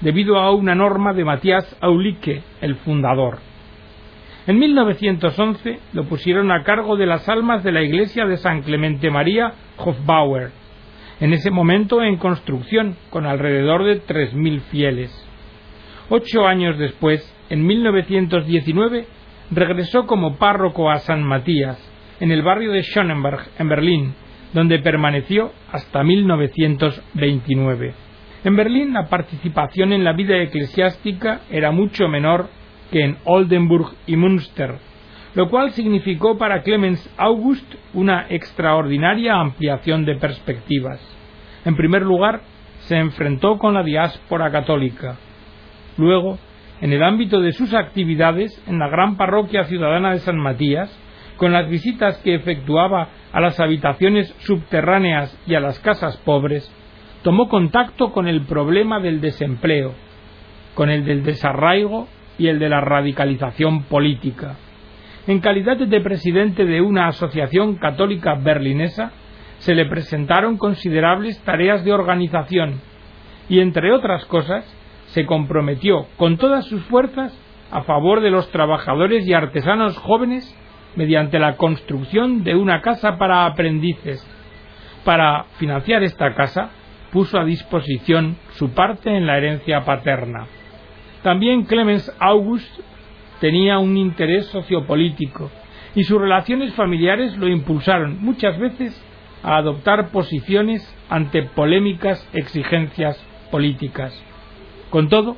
debido 0.00 0.38
a 0.38 0.50
una 0.52 0.74
norma 0.74 1.12
de 1.12 1.24
Matías 1.24 1.76
Aulique, 1.80 2.42
el 2.60 2.76
fundador. 2.76 3.38
En 4.46 4.58
1911 4.58 5.78
lo 5.92 6.04
pusieron 6.04 6.50
a 6.50 6.64
cargo 6.64 6.96
de 6.96 7.06
las 7.06 7.28
almas 7.28 7.62
de 7.62 7.72
la 7.72 7.82
iglesia 7.82 8.26
de 8.26 8.36
San 8.36 8.62
Clemente 8.62 9.10
María 9.10 9.52
Hofbauer, 9.76 10.50
en 11.20 11.32
ese 11.34 11.50
momento 11.50 12.02
en 12.02 12.16
construcción, 12.16 12.96
con 13.10 13.26
alrededor 13.26 13.84
de 13.84 14.02
3.000 14.02 14.60
fieles. 14.62 15.19
Ocho 16.12 16.44
años 16.44 16.76
después, 16.76 17.22
en 17.50 17.64
1919, 17.64 19.06
regresó 19.52 20.06
como 20.06 20.38
párroco 20.38 20.90
a 20.90 20.98
San 20.98 21.22
Matías, 21.22 21.78
en 22.18 22.32
el 22.32 22.42
barrio 22.42 22.72
de 22.72 22.82
Schönenberg, 22.82 23.46
en 23.60 23.68
Berlín, 23.68 24.14
donde 24.52 24.80
permaneció 24.80 25.52
hasta 25.70 26.02
1929. 26.02 27.94
En 28.42 28.56
Berlín 28.56 28.92
la 28.92 29.08
participación 29.08 29.92
en 29.92 30.02
la 30.02 30.12
vida 30.12 30.36
eclesiástica 30.42 31.42
era 31.48 31.70
mucho 31.70 32.08
menor 32.08 32.48
que 32.90 33.04
en 33.04 33.16
Oldenburg 33.22 33.94
y 34.08 34.16
Münster, 34.16 34.78
lo 35.36 35.48
cual 35.48 35.70
significó 35.70 36.36
para 36.36 36.64
Clemens 36.64 37.08
August 37.18 37.72
una 37.94 38.26
extraordinaria 38.30 39.36
ampliación 39.36 40.04
de 40.04 40.16
perspectivas. 40.16 41.00
En 41.64 41.76
primer 41.76 42.02
lugar, 42.02 42.40
se 42.80 42.96
enfrentó 42.96 43.58
con 43.58 43.74
la 43.74 43.84
diáspora 43.84 44.50
católica. 44.50 45.16
Luego, 45.96 46.38
en 46.80 46.92
el 46.92 47.02
ámbito 47.02 47.40
de 47.40 47.52
sus 47.52 47.74
actividades 47.74 48.62
en 48.66 48.78
la 48.78 48.88
gran 48.88 49.16
parroquia 49.16 49.64
ciudadana 49.64 50.12
de 50.12 50.20
San 50.20 50.38
Matías, 50.38 50.90
con 51.36 51.52
las 51.52 51.68
visitas 51.68 52.18
que 52.18 52.34
efectuaba 52.34 53.08
a 53.32 53.40
las 53.40 53.60
habitaciones 53.60 54.34
subterráneas 54.40 55.36
y 55.46 55.54
a 55.54 55.60
las 55.60 55.78
casas 55.80 56.16
pobres, 56.18 56.70
tomó 57.22 57.48
contacto 57.48 58.12
con 58.12 58.28
el 58.28 58.42
problema 58.42 59.00
del 59.00 59.20
desempleo, 59.20 59.94
con 60.74 60.90
el 60.90 61.04
del 61.04 61.22
desarraigo 61.22 62.08
y 62.38 62.48
el 62.48 62.58
de 62.58 62.68
la 62.68 62.80
radicalización 62.80 63.84
política. 63.84 64.56
En 65.26 65.40
calidad 65.40 65.76
de 65.76 66.00
presidente 66.00 66.64
de 66.64 66.80
una 66.80 67.08
asociación 67.08 67.76
católica 67.76 68.34
berlinesa, 68.34 69.12
se 69.58 69.74
le 69.74 69.84
presentaron 69.84 70.56
considerables 70.56 71.38
tareas 71.44 71.84
de 71.84 71.92
organización 71.92 72.80
y, 73.48 73.60
entre 73.60 73.92
otras 73.92 74.24
cosas, 74.24 74.64
se 75.10 75.26
comprometió 75.26 76.06
con 76.16 76.36
todas 76.36 76.64
sus 76.66 76.82
fuerzas 76.84 77.36
a 77.70 77.82
favor 77.82 78.20
de 78.20 78.30
los 78.30 78.50
trabajadores 78.50 79.26
y 79.26 79.32
artesanos 79.32 79.96
jóvenes 79.98 80.56
mediante 80.96 81.38
la 81.38 81.56
construcción 81.56 82.42
de 82.42 82.54
una 82.54 82.80
casa 82.80 83.16
para 83.16 83.46
aprendices. 83.46 84.26
Para 85.04 85.44
financiar 85.58 86.02
esta 86.02 86.34
casa, 86.34 86.70
puso 87.12 87.38
a 87.38 87.44
disposición 87.44 88.36
su 88.52 88.70
parte 88.70 89.16
en 89.16 89.26
la 89.26 89.36
herencia 89.36 89.84
paterna. 89.84 90.46
También 91.22 91.64
Clemens 91.64 92.12
August 92.18 92.80
tenía 93.40 93.78
un 93.78 93.96
interés 93.96 94.46
sociopolítico 94.46 95.50
y 95.94 96.04
sus 96.04 96.20
relaciones 96.20 96.74
familiares 96.74 97.36
lo 97.36 97.48
impulsaron 97.48 98.18
muchas 98.20 98.58
veces 98.58 99.00
a 99.42 99.56
adoptar 99.56 100.10
posiciones 100.10 100.82
ante 101.08 101.42
polémicas 101.42 102.26
exigencias 102.32 103.16
políticas. 103.50 104.29
Con 104.90 105.08
todo, 105.08 105.36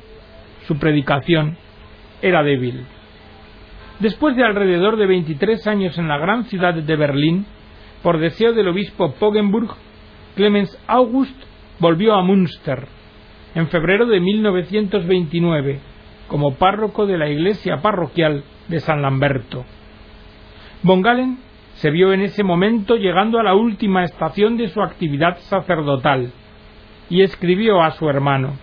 su 0.67 0.77
predicación 0.77 1.57
era 2.21 2.43
débil. 2.43 2.85
Después 3.99 4.35
de 4.35 4.43
alrededor 4.43 4.97
de 4.97 5.05
23 5.05 5.67
años 5.67 5.97
en 5.97 6.07
la 6.07 6.17
gran 6.17 6.45
ciudad 6.45 6.73
de 6.73 6.95
Berlín, 6.95 7.45
por 8.01 8.19
deseo 8.19 8.53
del 8.53 8.67
obispo 8.67 9.13
Poggenburg, 9.13 9.69
Clemens 10.35 10.77
August 10.87 11.35
volvió 11.79 12.15
a 12.15 12.23
Münster 12.23 12.87
en 13.53 13.67
febrero 13.67 14.07
de 14.07 14.19
1929 14.19 15.79
como 16.27 16.55
párroco 16.55 17.05
de 17.05 17.17
la 17.17 17.29
iglesia 17.29 17.77
parroquial 17.81 18.43
de 18.67 18.79
San 18.79 19.01
Lamberto. 19.01 19.63
Von 20.81 21.01
Galen 21.01 21.37
se 21.75 21.91
vio 21.91 22.13
en 22.13 22.21
ese 22.21 22.43
momento 22.43 22.95
llegando 22.95 23.39
a 23.39 23.43
la 23.43 23.53
última 23.53 24.03
estación 24.03 24.57
de 24.57 24.69
su 24.69 24.81
actividad 24.81 25.37
sacerdotal 25.37 26.31
y 27.09 27.21
escribió 27.21 27.81
a 27.81 27.91
su 27.91 28.09
hermano 28.09 28.53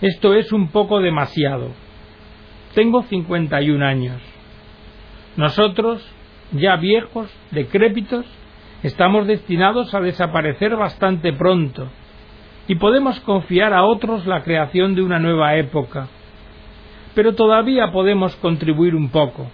Esto 0.00 0.34
es 0.34 0.52
un 0.52 0.68
poco 0.68 1.00
demasiado. 1.00 1.70
Tengo 2.74 3.02
51 3.02 3.84
años. 3.84 4.22
Nosotros, 5.36 6.08
ya 6.52 6.76
viejos, 6.76 7.28
decrépitos, 7.50 8.24
estamos 8.84 9.26
destinados 9.26 9.92
a 9.94 10.00
desaparecer 10.00 10.76
bastante 10.76 11.32
pronto 11.32 11.88
y 12.68 12.76
podemos 12.76 13.18
confiar 13.20 13.72
a 13.72 13.84
otros 13.84 14.24
la 14.26 14.44
creación 14.44 14.94
de 14.94 15.02
una 15.02 15.18
nueva 15.18 15.56
época. 15.56 16.06
Pero 17.16 17.34
todavía 17.34 17.90
podemos 17.90 18.36
contribuir 18.36 18.94
un 18.94 19.08
poco 19.08 19.48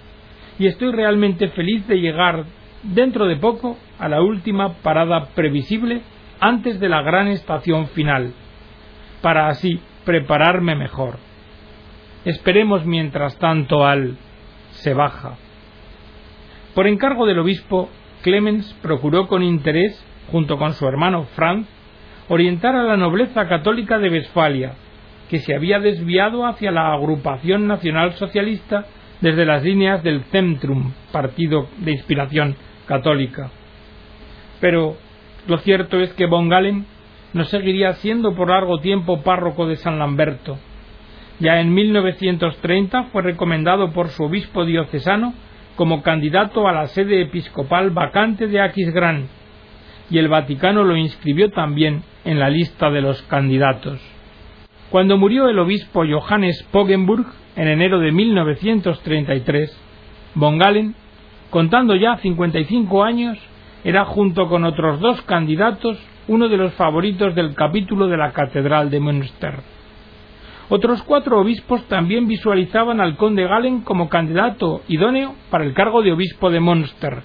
y 0.59 0.67
estoy 0.67 0.93
realmente 0.93 1.49
feliz 1.49 1.87
de 1.89 2.01
llegar 2.01 2.45
dentro 2.83 3.25
de 3.27 3.37
poco 3.37 3.79
a 3.99 4.11
la 4.11 4.21
última 4.21 4.75
parada 4.83 5.29
previsible 5.35 6.03
antes 6.39 6.79
de 6.81 6.89
la 6.91 7.01
gran 7.01 7.29
estación 7.29 7.87
final, 7.89 8.35
para 9.23 9.49
así 9.49 9.81
prepararme 10.05 10.75
mejor. 10.75 11.19
Esperemos 12.25 12.85
mientras 12.87 13.39
tanto 13.39 13.87
al 13.87 14.17
se 14.71 14.95
baja. 14.95 15.37
Por 16.75 16.87
encargo 16.87 17.27
del 17.27 17.39
obispo, 17.39 17.89
Clemens 18.23 18.73
procuró 18.83 19.29
con 19.29 19.43
interés, 19.43 20.03
junto 20.33 20.59
con 20.59 20.73
su 20.73 20.87
hermano 20.87 21.25
Franz, 21.35 21.69
orientar 22.29 22.75
a 22.75 22.83
la 22.83 22.97
nobleza 22.97 23.47
católica 23.49 23.99
de 23.99 24.11
Westfalia, 24.11 24.73
que 25.29 25.41
se 25.41 25.55
había 25.55 25.79
desviado 25.79 26.47
hacia 26.47 26.71
la 26.71 26.93
agrupación 26.93 27.67
nacional 27.67 28.15
socialista 28.15 28.87
desde 29.21 29.45
las 29.45 29.63
líneas 29.63 30.03
del 30.03 30.25
Centrum, 30.25 30.93
partido 31.13 31.69
de 31.79 31.93
inspiración 31.93 32.57
católica. 32.87 33.51
Pero 34.61 34.97
lo 35.47 35.59
cierto 35.59 36.01
es 36.01 36.13
que 36.15 36.27
von 36.27 36.49
Galen 36.49 36.87
no 37.35 37.45
seguiría 37.45 37.93
siendo 37.95 38.35
por 38.35 38.49
largo 38.49 38.79
tiempo 38.79 39.23
párroco 39.23 39.67
de 39.67 39.77
San 39.77 39.99
Lamberto. 39.99 40.57
Ya 41.41 41.61
en 41.61 41.75
1930 41.75 43.05
fue 43.05 43.23
recomendado 43.23 43.93
por 43.93 44.09
su 44.09 44.25
obispo 44.25 44.65
diocesano 44.65 45.35
como 45.77 46.03
candidato 46.03 46.69
a 46.69 46.73
la 46.73 46.87
sede 46.87 47.23
episcopal 47.23 47.91
vacante 47.91 48.47
de 48.47 48.61
Aquisgrán, 48.61 49.27
y 50.09 50.19
el 50.19 50.29
Vaticano 50.29 50.85
lo 50.85 50.97
inscribió 50.97 51.51
también 51.51 52.05
en 52.25 52.39
la 52.39 52.49
lista 52.49 52.91
de 52.91 53.01
los 53.01 53.21
candidatos. 53.23 54.01
Cuando 54.91 55.19
murió 55.19 55.49
el 55.49 55.59
obispo 55.59 56.05
Johannes 56.09 56.63
Poggenburg 56.71 57.27
en 57.57 57.67
enero 57.67 57.99
de 57.99 58.13
1933, 58.13 59.77
von 60.37 60.59
Galen, 60.59 60.95
contando 61.51 61.97
ya 61.97 62.17
55 62.19 63.03
años, 63.03 63.39
era 63.83 64.05
junto 64.05 64.49
con 64.49 64.65
otros 64.65 65.01
dos 65.01 65.21
candidatos 65.23 65.99
uno 66.29 66.49
de 66.49 66.57
los 66.57 66.75
favoritos 66.75 67.35
del 67.35 67.55
capítulo 67.55 68.07
de 68.07 68.17
la 68.17 68.33
Catedral 68.33 68.91
de 68.91 69.01
Münster. 69.01 69.55
Otros 70.71 71.03
cuatro 71.03 71.41
obispos 71.41 71.85
también 71.89 72.27
visualizaban 72.27 73.01
al 73.01 73.17
conde 73.17 73.47
Galen 73.47 73.83
como 73.83 74.09
candidato 74.09 74.83
idóneo 74.89 75.35
para 75.51 75.65
el 75.65 75.75
cargo 75.75 76.03
de 76.03 76.13
obispo 76.13 76.51
de 76.51 76.61
Münster. 76.61 77.23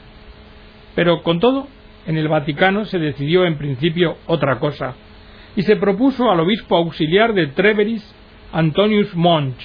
Pero 0.95 1.23
con 1.23 1.39
todo, 1.39 1.67
en 2.05 2.17
el 2.17 2.27
Vaticano 2.27 2.83
se 2.85 2.99
decidió 2.99 3.45
en 3.45 3.57
principio 3.57 4.17
otra 4.27 4.59
cosa, 4.59 4.95
y 5.55 5.61
se 5.61 5.77
propuso 5.77 6.29
al 6.29 6.41
obispo 6.41 6.75
auxiliar 6.75 7.33
de 7.33 7.47
Treveris, 7.47 8.03
Antonius 8.51 9.15
Monch, 9.15 9.59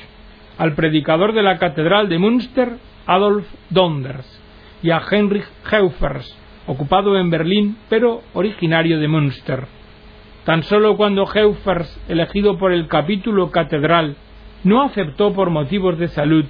al 0.59 0.75
predicador 0.75 1.33
de 1.33 1.43
la 1.43 1.59
Catedral 1.59 2.09
de 2.09 2.19
Münster, 2.19 2.77
Adolf 3.07 3.47
Donders, 3.71 4.41
y 4.83 4.91
a 4.91 5.03
Heinrich 5.11 5.47
Heufers, 5.71 6.37
ocupado 6.67 7.17
en 7.19 7.31
Berlín, 7.31 7.77
pero 7.89 8.23
originario 8.33 8.99
de 8.99 9.09
Münster. 9.09 9.67
Tan 10.45 10.63
solo 10.63 10.97
cuando 10.97 11.27
Heufers, 11.27 12.01
elegido 12.09 12.59
por 12.59 12.73
el 12.73 12.89
capítulo 12.89 13.51
catedral, 13.51 14.17
no 14.63 14.83
aceptó 14.83 15.33
por 15.33 15.51
motivos 15.51 15.99
de 15.99 16.09
salud, 16.09 16.45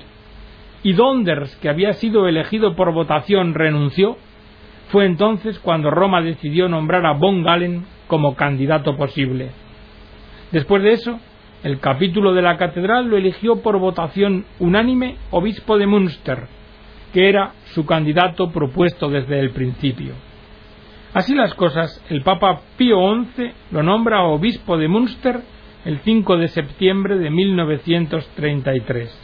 y 0.82 0.92
Donders, 0.92 1.56
que 1.56 1.68
había 1.68 1.94
sido 1.94 2.28
elegido 2.28 2.76
por 2.76 2.92
votación, 2.92 3.54
renunció, 3.54 4.16
fue 4.88 5.06
entonces 5.06 5.58
cuando 5.58 5.90
Roma 5.90 6.20
decidió 6.20 6.68
nombrar 6.68 7.06
a 7.06 7.12
von 7.12 7.42
Galen 7.42 7.86
como 8.06 8.36
candidato 8.36 8.96
posible. 8.96 9.50
Después 10.52 10.82
de 10.82 10.92
eso, 10.92 11.18
el 11.62 11.80
capítulo 11.80 12.34
de 12.34 12.42
la 12.42 12.58
catedral 12.58 13.08
lo 13.08 13.16
eligió 13.16 13.62
por 13.62 13.78
votación 13.78 14.44
unánime 14.58 15.16
obispo 15.30 15.78
de 15.78 15.86
Münster, 15.86 16.46
que 17.14 17.28
era 17.28 17.52
su 17.66 17.86
candidato 17.86 18.50
propuesto 18.50 19.08
desde 19.08 19.38
el 19.38 19.50
principio. 19.50 20.14
Así 21.14 21.32
las 21.32 21.54
cosas, 21.54 22.04
el 22.10 22.22
Papa 22.22 22.62
Pío 22.76 22.96
XI 23.36 23.52
lo 23.70 23.84
nombra 23.84 24.24
obispo 24.24 24.76
de 24.76 24.88
Münster 24.88 25.40
el 25.84 26.00
5 26.00 26.36
de 26.38 26.48
septiembre 26.48 27.16
de 27.16 27.30
1933. 27.30 29.20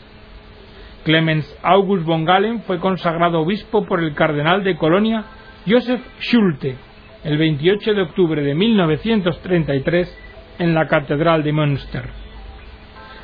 Clemens 1.05 1.59
August 1.65 2.05
von 2.05 2.25
Galen 2.25 2.63
fue 2.63 2.79
consagrado 2.79 3.41
obispo 3.41 3.85
por 3.85 4.05
el 4.05 4.15
cardenal 4.15 4.63
de 4.63 4.77
Colonia 4.77 5.25
Joseph 5.67 6.03
Schulte 6.21 6.77
el 7.25 7.39
28 7.39 7.93
de 7.93 8.03
octubre 8.03 8.41
de 8.41 8.55
1933 8.55 10.19
en 10.61 10.75
la 10.75 10.87
Catedral 10.87 11.43
de 11.43 11.53
Münster. 11.53 12.05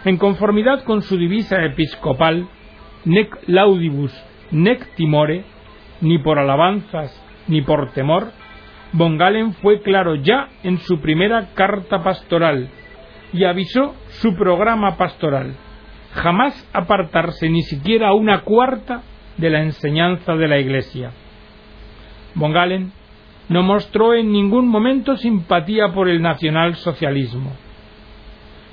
En 0.04 0.16
conformidad 0.16 0.82
con 0.82 1.02
su 1.02 1.16
divisa 1.16 1.64
episcopal, 1.64 2.48
nec 3.04 3.32
laudibus, 3.46 4.12
nec 4.50 4.94
timore, 4.94 5.44
ni 6.00 6.18
por 6.18 6.38
alabanzas 6.38 7.22
ni 7.48 7.62
por 7.62 7.92
temor, 7.92 8.32
von 8.92 9.18
Galen 9.18 9.54
fue 9.54 9.82
claro 9.82 10.16
ya 10.16 10.48
en 10.62 10.78
su 10.78 11.00
primera 11.00 11.50
carta 11.54 12.02
pastoral 12.02 12.68
y 13.32 13.44
avisó 13.44 13.94
su 14.08 14.34
programa 14.34 14.96
pastoral 14.96 15.54
jamás 16.16 16.68
apartarse 16.72 17.48
ni 17.48 17.62
siquiera 17.62 18.14
una 18.14 18.40
cuarta 18.40 19.02
de 19.36 19.50
la 19.50 19.62
enseñanza 19.62 20.34
de 20.34 20.48
la 20.48 20.58
Iglesia. 20.58 21.12
Von 22.34 22.52
Galen 22.52 22.92
no 23.48 23.62
mostró 23.62 24.14
en 24.14 24.32
ningún 24.32 24.66
momento 24.66 25.16
simpatía 25.16 25.92
por 25.92 26.08
el 26.08 26.22
nacionalsocialismo. 26.22 27.52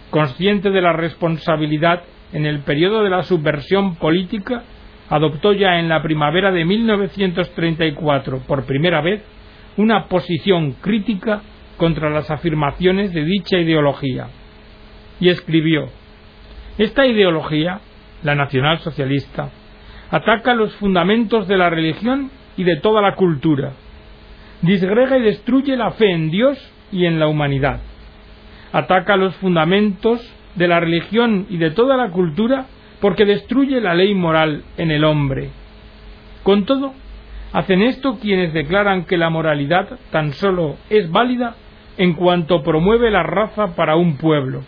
Consciente 0.10 0.70
de 0.70 0.82
la 0.82 0.94
responsabilidad 0.94 2.04
en 2.32 2.46
el 2.46 2.60
periodo 2.60 3.04
de 3.04 3.10
la 3.10 3.24
subversión 3.24 3.96
política, 3.96 4.64
adoptó 5.14 5.54
ya 5.54 5.78
en 5.78 5.90
la 5.90 6.02
primavera 6.02 6.52
de 6.52 6.66
1934 6.66 8.40
por 8.48 8.66
primera 8.66 9.00
vez 9.00 9.22
una 9.78 10.08
posición 10.08 10.72
crítica 10.82 11.44
contra 11.78 12.10
las 12.10 12.32
afirmaciones 12.32 13.14
de 13.14 13.24
dicha 13.24 13.60
ideología. 13.60 14.30
Y 15.20 15.30
escribió 15.30 15.90
esta 16.80 17.06
ideología, 17.06 17.80
la 18.24 18.34
nacionalsocialista, 18.34 19.52
ataca 20.10 20.56
los 20.56 20.74
fundamentos 20.78 21.48
de 21.48 21.58
la 21.58 21.70
religión 21.70 22.32
y 22.58 22.64
de 22.64 22.78
toda 22.78 23.00
la 23.00 23.14
cultura, 23.14 23.74
disgrega 24.64 25.20
y 25.20 25.22
destruye 25.22 25.78
la 25.78 25.92
fe 25.92 26.12
en 26.12 26.32
Dios 26.32 26.58
y 26.92 27.06
en 27.06 27.20
la 27.20 27.28
humanidad, 27.28 27.82
ataca 28.72 29.16
los 29.16 29.36
fundamentos 29.36 30.28
de 30.56 30.68
la 30.68 30.80
religión 30.80 31.46
y 31.52 31.58
de 31.58 31.70
toda 31.70 31.98
la 31.98 32.10
cultura 32.10 32.66
porque 33.04 33.26
destruye 33.26 33.82
la 33.82 33.96
ley 33.96 34.16
moral 34.16 34.64
en 34.78 34.90
el 34.90 35.04
hombre. 35.04 35.50
Con 36.42 36.64
todo, 36.64 36.94
hacen 37.52 37.82
esto 37.82 38.18
quienes 38.22 38.54
declaran 38.54 39.04
que 39.04 39.18
la 39.18 39.30
moralidad 39.30 40.00
tan 40.10 40.32
solo 40.32 40.78
es 40.90 41.12
válida 41.12 41.58
en 41.98 42.14
cuanto 42.14 42.64
promueve 42.64 43.12
la 43.12 43.22
raza 43.24 43.76
para 43.76 43.98
un 43.98 44.16
pueblo, 44.16 44.62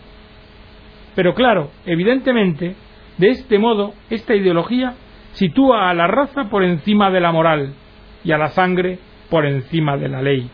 pero 1.14 1.34
claro, 1.34 1.70
evidentemente, 1.86 2.74
de 3.16 3.28
este 3.28 3.58
modo, 3.58 3.94
esta 4.10 4.34
ideología 4.34 4.92
sitúa 5.32 5.88
a 5.88 5.94
la 5.94 6.06
raza 6.06 6.50
por 6.50 6.62
encima 6.62 7.10
de 7.10 7.20
la 7.20 7.32
moral 7.32 7.72
y 8.22 8.32
a 8.32 8.36
la 8.36 8.48
sangre 8.48 8.98
por 9.30 9.46
encima 9.46 9.96
de 9.96 10.10
la 10.10 10.20
ley. 10.20 10.50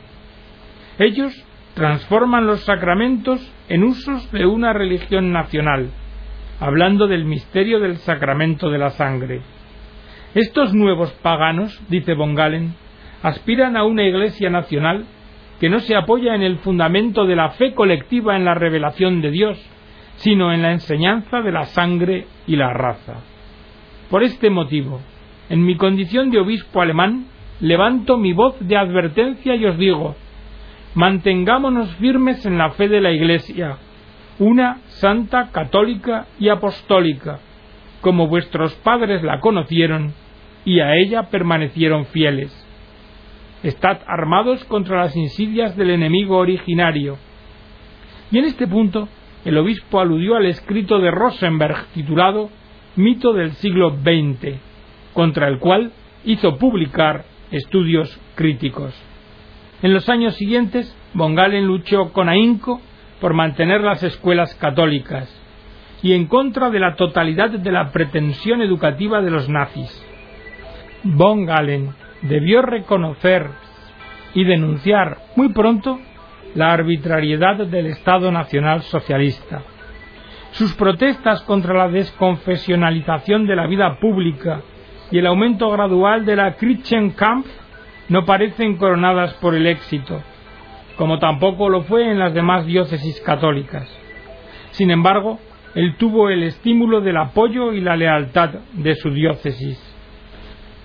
Ellos 1.01 1.35
transforman 1.75 2.47
los 2.47 2.61
sacramentos 2.61 3.41
en 3.69 3.83
usos 3.83 4.31
de 4.31 4.47
una 4.47 4.73
religión 4.73 5.33
nacional, 5.33 5.91
hablando 6.63 7.09
del 7.09 7.25
misterio 7.25 7.81
del 7.81 7.97
sacramento 7.97 8.71
de 8.71 8.79
la 8.79 8.91
sangre. 8.91 9.41
Estos 10.33 10.73
nuevos 10.73 11.11
paganos, 11.15 11.83
dice 11.89 12.15
von 12.15 12.37
Galen, 12.37 12.75
aspiran 13.21 13.77
a 13.77 13.83
una 13.83 14.05
iglesia 14.05 14.49
nacional 14.49 15.05
que 15.59 15.69
no 15.69 15.81
se 15.81 15.97
apoya 15.97 16.37
en 16.37 16.43
el 16.43 16.59
fundamento 16.59 17.27
de 17.27 17.35
la 17.35 17.51
fe 17.51 17.75
colectiva 17.75 18.37
en 18.37 18.45
la 18.45 18.55
revelación 18.55 19.21
de 19.21 19.33
Dios, 19.33 19.61
sino 20.19 20.53
en 20.53 20.63
la 20.63 20.71
enseñanza 20.71 21.41
de 21.41 21.51
la 21.51 21.65
sangre 21.65 22.27
y 22.47 22.55
la 22.55 22.73
raza. 22.73 23.17
Por 24.09 24.23
este 24.23 24.49
motivo, 24.49 25.01
en 25.49 25.65
mi 25.65 25.77
condición 25.77 26.31
de 26.31 26.39
obispo 26.39 26.81
alemán, 26.81 27.27
levanto 27.59 28.17
mi 28.19 28.33
voz 28.35 28.55
de 28.61 28.77
advertencia 28.77 29.57
y 29.57 29.67
os 29.67 29.77
digo, 29.79 30.15
mantengámonos 30.95 31.93
firmes 31.97 32.47
en 32.47 32.57
la 32.57 32.71
fe 32.71 32.87
de 32.87 33.01
la 33.01 33.11
Iglesia, 33.11 33.79
una 34.43 34.81
santa, 34.89 35.51
católica 35.53 36.27
y 36.41 36.49
apostólica, 36.49 37.39
como 38.01 38.27
vuestros 38.27 38.75
padres 38.77 39.23
la 39.23 39.39
conocieron 39.39 40.13
y 40.65 40.81
a 40.81 40.97
ella 40.97 41.31
permanecieron 41.31 42.07
fieles. 42.07 42.53
Estad 43.63 43.99
armados 44.09 44.65
contra 44.65 44.99
las 45.05 45.15
insidias 45.15 45.77
del 45.77 45.91
enemigo 45.91 46.39
originario. 46.39 47.19
Y 48.33 48.39
en 48.39 48.47
este 48.47 48.67
punto 48.67 49.09
el 49.45 49.57
obispo 49.59 50.01
aludió 50.01 50.35
al 50.35 50.47
escrito 50.47 50.99
de 50.99 51.13
Rosenberg 51.13 51.87
titulado 51.95 52.51
Mito 52.97 53.33
del 53.33 53.53
siglo 53.53 53.91
XX, 53.91 54.57
contra 55.15 55.47
el 55.47 55.61
cual 55.61 55.93
hizo 56.25 56.59
publicar 56.59 57.25
estudios 57.53 58.21
críticos. 58.35 58.93
En 59.83 59.93
los 59.93 60.09
años 60.09 60.35
siguientes, 60.35 60.93
von 61.15 61.37
Galen 61.37 61.67
luchó 61.67 62.13
con 62.13 62.29
ahínco 62.29 62.81
por 63.23 63.35
mantener 63.35 63.83
las 63.83 64.03
escuelas 64.03 64.53
católicas 64.57 65.33
y 66.03 66.13
en 66.13 66.27
contra 66.27 66.71
de 66.71 66.81
la 66.81 66.97
totalidad 66.97 67.51
de 67.51 67.71
la 67.71 67.93
pretensión 67.93 68.61
educativa 68.63 69.23
de 69.23 69.31
los 69.31 69.49
nazis. 69.49 69.91
Von 71.05 71.47
Galen 71.47 71.91
debió 72.23 72.63
reconocer 72.63 73.47
y 74.35 74.43
denunciar 74.43 75.19
muy 75.37 75.53
pronto 75.53 76.01
la 76.57 76.73
arbitrariedad 76.73 77.65
del 77.65 77.87
Estado 77.87 78.33
Nacional 78.33 78.83
Socialista. 78.83 79.63
Sus 80.51 80.75
protestas 80.75 81.43
contra 81.43 81.75
la 81.75 81.89
desconfesionalización 81.89 83.47
de 83.47 83.55
la 83.55 83.69
vida 83.69 84.01
pública 84.01 84.63
y 85.13 85.19
el 85.19 85.29
aumento 85.29 85.71
gradual 85.71 86.25
de 86.25 86.35
la 86.35 86.57
Kampf 87.15 87.47
no 88.09 88.25
parecen 88.25 88.77
coronadas 88.79 89.33
por 89.35 89.55
el 89.55 89.69
éxito, 89.69 90.21
como 90.97 91.19
tampoco 91.19 91.69
lo 91.69 91.83
fue 91.83 92.11
en 92.11 92.19
las 92.19 92.35
demás 92.35 92.67
diócesis 92.67 93.21
católicas. 93.21 93.89
Sin 94.73 94.91
embargo, 94.91 95.39
él 95.75 95.97
tuvo 95.97 96.29
el 96.29 96.43
estímulo 96.43 97.01
del 97.01 97.17
apoyo 97.17 97.73
y 97.73 97.81
la 97.81 97.97
lealtad 97.97 98.51
de 98.73 98.95
su 98.95 99.11
diócesis. 99.11 99.81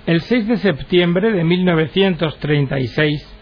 El 0.05 0.21
6 0.21 0.47
de 0.47 0.57
septiembre 0.57 1.31
de 1.31 1.43
1936, 1.43 3.35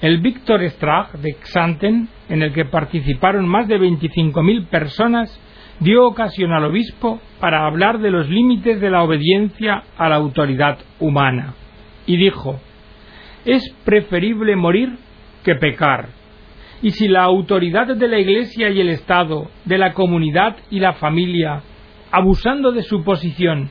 el 0.00 0.20
Victor 0.20 0.62
Strach 0.70 1.12
de 1.14 1.36
Xanten, 1.42 2.08
en 2.28 2.42
el 2.42 2.52
que 2.52 2.64
participaron 2.64 3.48
más 3.48 3.66
de 3.66 3.80
25.000 3.80 4.68
personas, 4.68 5.40
dio 5.80 6.06
ocasión 6.06 6.52
al 6.52 6.64
obispo 6.64 7.20
para 7.40 7.66
hablar 7.66 7.98
de 7.98 8.10
los 8.10 8.28
límites 8.28 8.80
de 8.80 8.90
la 8.90 9.02
obediencia 9.02 9.82
a 9.96 10.08
la 10.08 10.16
autoridad 10.16 10.78
humana. 11.00 11.54
Y 12.06 12.16
dijo, 12.16 12.60
es 13.44 13.62
preferible 13.84 14.54
morir 14.54 14.96
que 15.44 15.54
pecar. 15.56 16.08
Y 16.82 16.90
si 16.90 17.08
la 17.08 17.22
autoridad 17.22 17.86
de 17.94 18.08
la 18.08 18.18
Iglesia 18.18 18.70
y 18.70 18.80
el 18.80 18.88
Estado, 18.88 19.48
de 19.64 19.78
la 19.78 19.92
comunidad 19.92 20.56
y 20.70 20.80
la 20.80 20.94
familia, 20.94 21.62
abusando 22.10 22.72
de 22.72 22.82
su 22.82 23.04
posición, 23.04 23.70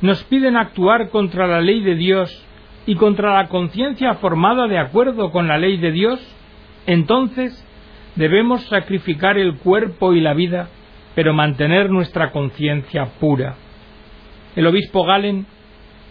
nos 0.00 0.24
piden 0.24 0.56
actuar 0.56 1.10
contra 1.10 1.46
la 1.46 1.60
ley 1.60 1.82
de 1.82 1.94
Dios 1.94 2.44
y 2.86 2.94
contra 2.94 3.34
la 3.34 3.48
conciencia 3.48 4.14
formada 4.14 4.68
de 4.68 4.78
acuerdo 4.78 5.30
con 5.30 5.48
la 5.48 5.58
ley 5.58 5.76
de 5.76 5.92
Dios, 5.92 6.20
entonces 6.86 7.62
debemos 8.14 8.62
sacrificar 8.66 9.36
el 9.38 9.56
cuerpo 9.56 10.14
y 10.14 10.20
la 10.20 10.34
vida, 10.34 10.68
pero 11.14 11.34
mantener 11.34 11.90
nuestra 11.90 12.30
conciencia 12.30 13.06
pura. 13.20 13.56
El 14.54 14.66
obispo 14.66 15.04
Galen 15.04 15.46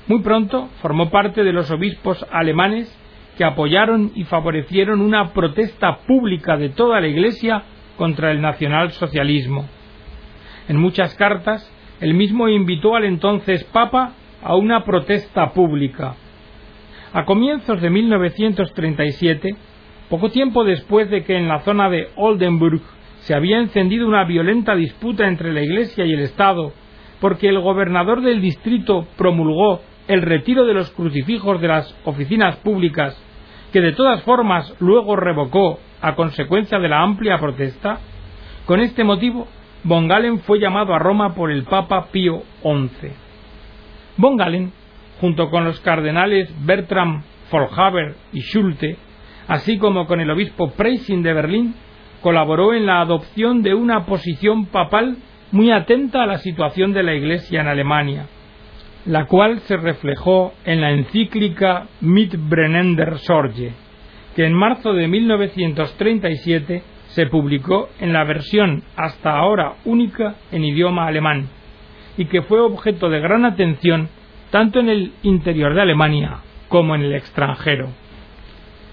muy 0.07 0.21
pronto 0.21 0.69
formó 0.81 1.09
parte 1.09 1.43
de 1.43 1.53
los 1.53 1.71
obispos 1.71 2.25
alemanes 2.31 2.95
que 3.37 3.43
apoyaron 3.43 4.11
y 4.15 4.23
favorecieron 4.23 5.01
una 5.01 5.33
protesta 5.33 5.99
pública 6.07 6.57
de 6.57 6.69
toda 6.69 7.01
la 7.01 7.07
Iglesia 7.07 7.63
contra 7.97 8.31
el 8.31 8.41
nacionalsocialismo. 8.41 9.65
En 10.67 10.77
muchas 10.77 11.13
cartas, 11.15 11.71
él 11.99 12.13
mismo 12.13 12.47
invitó 12.49 12.95
al 12.95 13.05
entonces 13.05 13.63
Papa 13.65 14.13
a 14.43 14.55
una 14.55 14.83
protesta 14.83 15.51
pública, 15.51 16.15
a 17.13 17.25
comienzos 17.25 17.81
de 17.81 17.89
1937, 17.89 19.55
poco 20.09 20.29
tiempo 20.29 20.63
después 20.63 21.09
de 21.09 21.23
que 21.23 21.37
en 21.37 21.47
la 21.47 21.61
zona 21.61 21.89
de 21.89 22.09
Oldenburg 22.15 22.81
se 23.21 23.33
había 23.33 23.57
encendido 23.57 24.07
una 24.07 24.23
violenta 24.25 24.75
disputa 24.75 25.27
entre 25.27 25.51
la 25.51 25.63
Iglesia 25.63 26.05
y 26.05 26.13
el 26.13 26.19
Estado, 26.19 26.73
porque 27.19 27.49
el 27.49 27.59
gobernador 27.59 28.21
del 28.21 28.41
distrito 28.41 29.07
promulgó 29.17 29.81
el 30.07 30.21
retiro 30.21 30.65
de 30.65 30.73
los 30.73 30.91
crucifijos 30.91 31.61
de 31.61 31.67
las 31.67 31.95
oficinas 32.05 32.57
públicas, 32.57 33.19
que 33.71 33.81
de 33.81 33.93
todas 33.93 34.21
formas 34.23 34.73
luego 34.79 35.15
revocó 35.15 35.79
a 36.01 36.15
consecuencia 36.15 36.79
de 36.79 36.89
la 36.89 37.01
amplia 37.01 37.37
protesta, 37.39 37.99
con 38.65 38.79
este 38.79 39.03
motivo 39.03 39.47
Von 39.83 40.07
Galen 40.07 40.39
fue 40.39 40.59
llamado 40.59 40.93
a 40.95 40.99
Roma 40.99 41.35
por 41.35 41.51
el 41.51 41.63
Papa 41.63 42.07
Pío 42.11 42.41
XI. 42.63 43.09
Von 44.17 44.35
Galen 44.35 44.71
junto 45.21 45.49
con 45.49 45.63
los 45.63 45.79
cardenales 45.79 46.53
Bertram 46.65 47.23
Vollhaber 47.51 48.15
y 48.33 48.41
Schulte, 48.41 48.97
así 49.47 49.77
como 49.77 50.07
con 50.07 50.19
el 50.19 50.29
obispo 50.29 50.71
Preissing 50.71 51.23
de 51.23 51.33
Berlín, 51.33 51.75
colaboró 52.21 52.73
en 52.73 52.85
la 52.85 52.99
adopción 53.01 53.61
de 53.61 53.75
una 53.75 54.05
posición 54.05 54.65
papal 54.65 55.17
muy 55.51 55.71
atenta 55.71 56.23
a 56.23 56.25
la 56.25 56.39
situación 56.39 56.91
de 56.91 57.03
la 57.03 57.13
Iglesia 57.13 57.61
en 57.61 57.67
Alemania, 57.67 58.25
la 59.05 59.25
cual 59.25 59.59
se 59.61 59.77
reflejó 59.77 60.53
en 60.65 60.81
la 60.81 60.91
encíclica 60.91 61.87
Mitbrennender 62.01 63.19
Sorge, 63.19 63.73
que 64.35 64.45
en 64.45 64.53
marzo 64.53 64.93
de 64.93 65.07
1937 65.07 66.83
se 67.07 67.27
publicó 67.27 67.89
en 67.99 68.13
la 68.13 68.23
versión 68.23 68.83
hasta 68.95 69.37
ahora 69.37 69.75
única 69.85 70.35
en 70.51 70.65
idioma 70.65 71.07
alemán 71.07 71.47
y 72.17 72.25
que 72.25 72.41
fue 72.41 72.59
objeto 72.59 73.09
de 73.09 73.19
gran 73.19 73.45
atención 73.45 74.09
tanto 74.49 74.79
en 74.79 74.89
el 74.89 75.13
interior 75.23 75.73
de 75.75 75.81
Alemania 75.81 76.39
como 76.67 76.95
en 76.95 77.01
el 77.01 77.13
extranjero. 77.13 77.89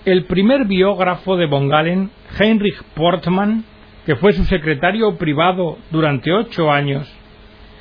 El 0.05 0.25
primer 0.25 0.67
biógrafo 0.67 1.37
de 1.37 1.47
von 1.47 1.69
Galen, 1.69 2.11
Heinrich 2.39 2.83
Portmann, 2.95 3.65
que 4.05 4.17
fue 4.17 4.33
su 4.33 4.45
secretario 4.45 5.17
privado 5.17 5.79
durante 5.91 6.33
ocho 6.33 6.71
años, 6.71 7.09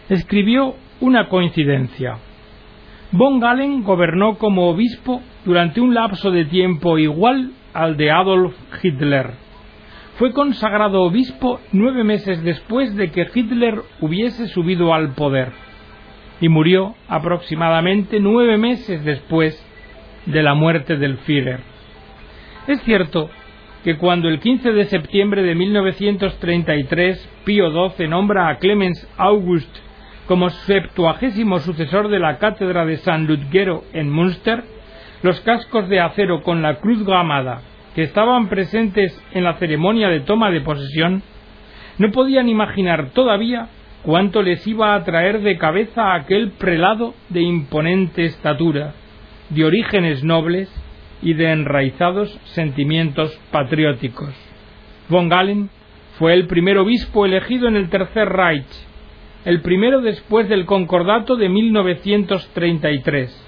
escribió 0.09 0.75
una 1.01 1.27
coincidencia. 1.27 2.17
Von 3.11 3.39
Galen 3.41 3.83
gobernó 3.83 4.37
como 4.37 4.69
obispo 4.69 5.21
durante 5.43 5.81
un 5.81 5.93
lapso 5.93 6.31
de 6.31 6.45
tiempo 6.45 6.97
igual 6.97 7.51
al 7.73 7.97
de 7.97 8.11
Adolf 8.11 8.55
Hitler. 8.81 9.31
Fue 10.17 10.31
consagrado 10.31 11.01
obispo 11.01 11.59
nueve 11.73 12.03
meses 12.03 12.41
después 12.43 12.95
de 12.95 13.11
que 13.11 13.27
Hitler 13.33 13.81
hubiese 13.99 14.47
subido 14.47 14.93
al 14.93 15.13
poder 15.13 15.51
y 16.39 16.47
murió 16.47 16.95
aproximadamente 17.07 18.19
nueve 18.19 18.57
meses 18.57 19.03
después 19.03 19.61
de 20.25 20.43
la 20.43 20.53
muerte 20.53 20.97
del 20.97 21.17
Führer. 21.17 21.59
Es 22.67 22.81
cierto 22.83 23.29
que 23.83 23.97
cuando 23.97 24.29
el 24.29 24.39
15 24.39 24.71
de 24.71 24.85
septiembre 24.85 25.41
de 25.41 25.55
1933 25.55 27.29
Pío 27.43 27.89
XII 27.89 28.07
nombra 28.07 28.47
a 28.49 28.57
Clemens 28.57 29.07
August 29.17 29.75
como 30.27 30.49
septuagésimo 30.49 31.59
sucesor 31.59 32.07
de 32.09 32.19
la 32.19 32.37
cátedra 32.37 32.85
de 32.85 32.97
San 32.97 33.27
Ludgero 33.27 33.83
en 33.93 34.09
Münster, 34.09 34.63
los 35.23 35.39
cascos 35.41 35.89
de 35.89 35.99
acero 35.99 36.41
con 36.41 36.61
la 36.61 36.75
cruz 36.75 37.05
gamada 37.05 37.61
que 37.95 38.03
estaban 38.03 38.47
presentes 38.47 39.19
en 39.33 39.43
la 39.43 39.55
ceremonia 39.55 40.07
de 40.09 40.21
toma 40.21 40.49
de 40.51 40.61
posesión 40.61 41.23
no 41.97 42.11
podían 42.11 42.49
imaginar 42.49 43.09
todavía 43.11 43.67
cuánto 44.03 44.41
les 44.41 44.65
iba 44.65 44.95
a 44.95 45.03
traer 45.03 45.41
de 45.41 45.57
cabeza 45.57 46.13
aquel 46.13 46.51
prelado 46.51 47.13
de 47.29 47.41
imponente 47.41 48.25
estatura, 48.25 48.93
de 49.49 49.65
orígenes 49.65 50.23
nobles 50.23 50.71
y 51.21 51.33
de 51.33 51.51
enraizados 51.51 52.31
sentimientos 52.45 53.37
patrióticos. 53.51 54.33
Von 55.09 55.29
Galen 55.29 55.69
fue 56.17 56.33
el 56.33 56.47
primer 56.47 56.77
obispo 56.77 57.25
elegido 57.25 57.67
en 57.67 57.75
el 57.75 57.89
Tercer 57.89 58.29
Reich, 58.29 58.65
el 59.45 59.61
primero 59.61 60.01
después 60.01 60.47
del 60.49 60.65
Concordato 60.65 61.35
de 61.35 61.49
1933, 61.49 63.47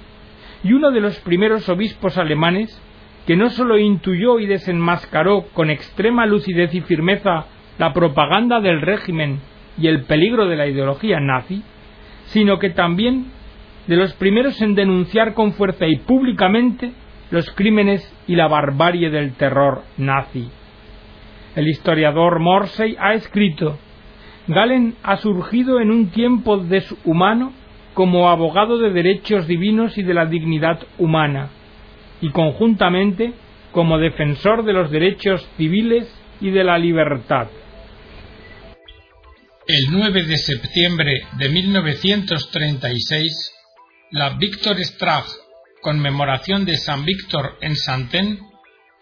y 0.64 0.74
uno 0.74 0.92
de 0.92 1.02
los 1.02 1.20
primeros 1.20 1.70
obispos 1.70 2.18
alemanes 2.18 2.82
que 3.28 3.36
no 3.36 3.50
sólo 3.50 3.78
intuyó 3.78 4.40
y 4.40 4.48
desenmascaró 4.48 5.46
con 5.54 5.70
extrema 5.70 6.26
lucidez 6.26 6.74
y 6.74 6.82
firmeza 6.82 7.46
la 7.78 7.94
propaganda 7.94 8.60
del 8.60 8.82
régimen 8.82 9.40
y 9.78 9.88
el 9.88 10.04
peligro 10.04 10.48
de 10.48 10.56
la 10.56 10.68
ideología 10.68 11.20
nazi, 11.20 11.64
sino 12.26 12.60
que 12.60 12.70
también 12.70 13.28
de 13.88 13.96
los 13.96 14.14
primeros 14.14 14.62
en 14.62 14.76
denunciar 14.76 15.34
con 15.34 15.54
fuerza 15.54 15.88
y 15.88 15.98
públicamente 15.98 16.92
los 17.32 17.50
crímenes 17.52 18.14
y 18.28 18.36
la 18.36 18.48
barbarie 18.48 19.10
del 19.10 19.34
terror 19.34 19.84
nazi. 19.98 20.50
El 21.56 21.68
historiador 21.68 22.40
Morsey 22.40 22.96
ha 23.00 23.14
escrito 23.14 23.78
Galen 24.48 24.96
ha 25.04 25.18
surgido 25.18 25.80
en 25.80 25.92
un 25.92 26.12
tiempo 26.12 26.58
deshumano 26.58 27.54
como 27.94 28.30
abogado 28.30 28.78
de 28.78 28.92
derechos 28.92 29.48
divinos 29.48 29.98
y 29.98 30.04
de 30.04 30.14
la 30.14 30.26
dignidad 30.26 30.86
humana, 30.98 31.50
y 32.22 32.30
conjuntamente 32.32 33.34
como 33.72 33.98
defensor 33.98 34.66
de 34.66 34.74
los 34.74 34.92
derechos 34.92 35.48
civiles 35.58 36.14
y 36.42 36.52
de 36.52 36.64
la 36.64 36.78
libertad. 36.78 37.48
El 39.66 39.86
9 39.92 40.26
de 40.26 40.38
septiembre 40.38 41.22
de 41.38 41.50
1936, 41.50 43.54
la 44.12 44.32
Victor 44.32 44.76
Strach 44.84 45.44
conmemoración 45.84 46.66
de 46.66 46.78
San 46.78 47.06
Víctor 47.06 47.58
en 47.62 47.76
Santén, 47.76 48.40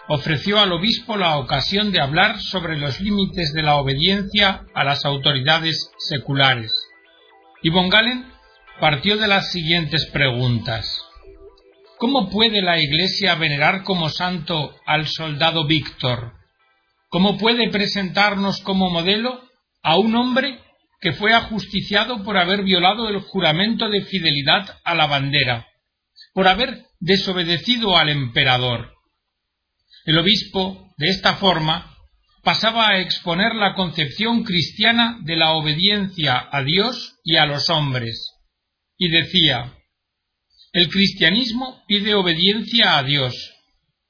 ofreció 0.08 0.60
al 0.60 0.72
obispo 0.72 1.18
la 1.18 1.38
ocasión 1.38 1.92
de 1.92 2.02
hablar 2.02 2.40
sobre 2.40 2.78
los 2.78 3.00
límites 3.00 3.54
de 3.54 3.64
la 3.64 3.76
obediencia 3.76 4.66
a 4.74 4.84
las 4.84 5.06
autoridades 5.06 5.92
seculares. 5.98 6.72
Y 7.64 7.70
von 7.70 7.90
Galen 7.90 8.26
partió 8.80 9.18
de 9.18 9.28
las 9.28 9.52
siguientes 9.52 10.10
preguntas. 10.12 11.04
¿Cómo 11.98 12.30
puede 12.30 12.62
la 12.62 12.80
Iglesia 12.80 13.36
venerar 13.36 13.84
como 13.84 14.10
santo 14.10 14.76
al 14.86 15.08
soldado 15.08 15.68
Víctor? 15.68 16.34
¿Cómo 17.10 17.38
puede 17.38 17.70
presentarnos 17.70 18.62
como 18.62 18.90
modelo 18.90 19.42
a 19.84 19.98
un 19.98 20.16
hombre 20.16 20.60
que 21.00 21.14
fue 21.14 21.34
ajusticiado 21.34 22.24
por 22.24 22.38
haber 22.38 22.64
violado 22.64 23.10
el 23.10 23.20
juramento 23.20 23.90
de 23.90 24.02
fidelidad 24.02 24.78
a 24.84 24.96
la 24.96 25.08
bandera? 25.08 25.68
por 26.34 26.48
haber 26.48 26.86
desobedecido 27.00 27.98
al 27.98 28.10
emperador. 28.10 28.94
El 30.06 30.18
obispo, 30.18 30.94
de 30.98 31.10
esta 31.10 31.36
forma, 31.36 31.96
pasaba 32.44 32.90
a 32.90 33.00
exponer 33.00 33.54
la 33.56 33.76
concepción 33.76 34.44
cristiana 34.44 35.20
de 35.24 35.36
la 35.36 35.52
obediencia 35.52 36.48
a 36.52 36.64
Dios 36.64 37.20
y 37.24 37.36
a 37.36 37.46
los 37.46 37.70
hombres, 37.70 38.32
y 38.98 39.10
decía 39.10 39.78
El 40.74 40.90
cristianismo 40.90 41.84
pide 41.88 42.16
obediencia 42.16 42.98
a 42.98 43.04
Dios, 43.04 43.54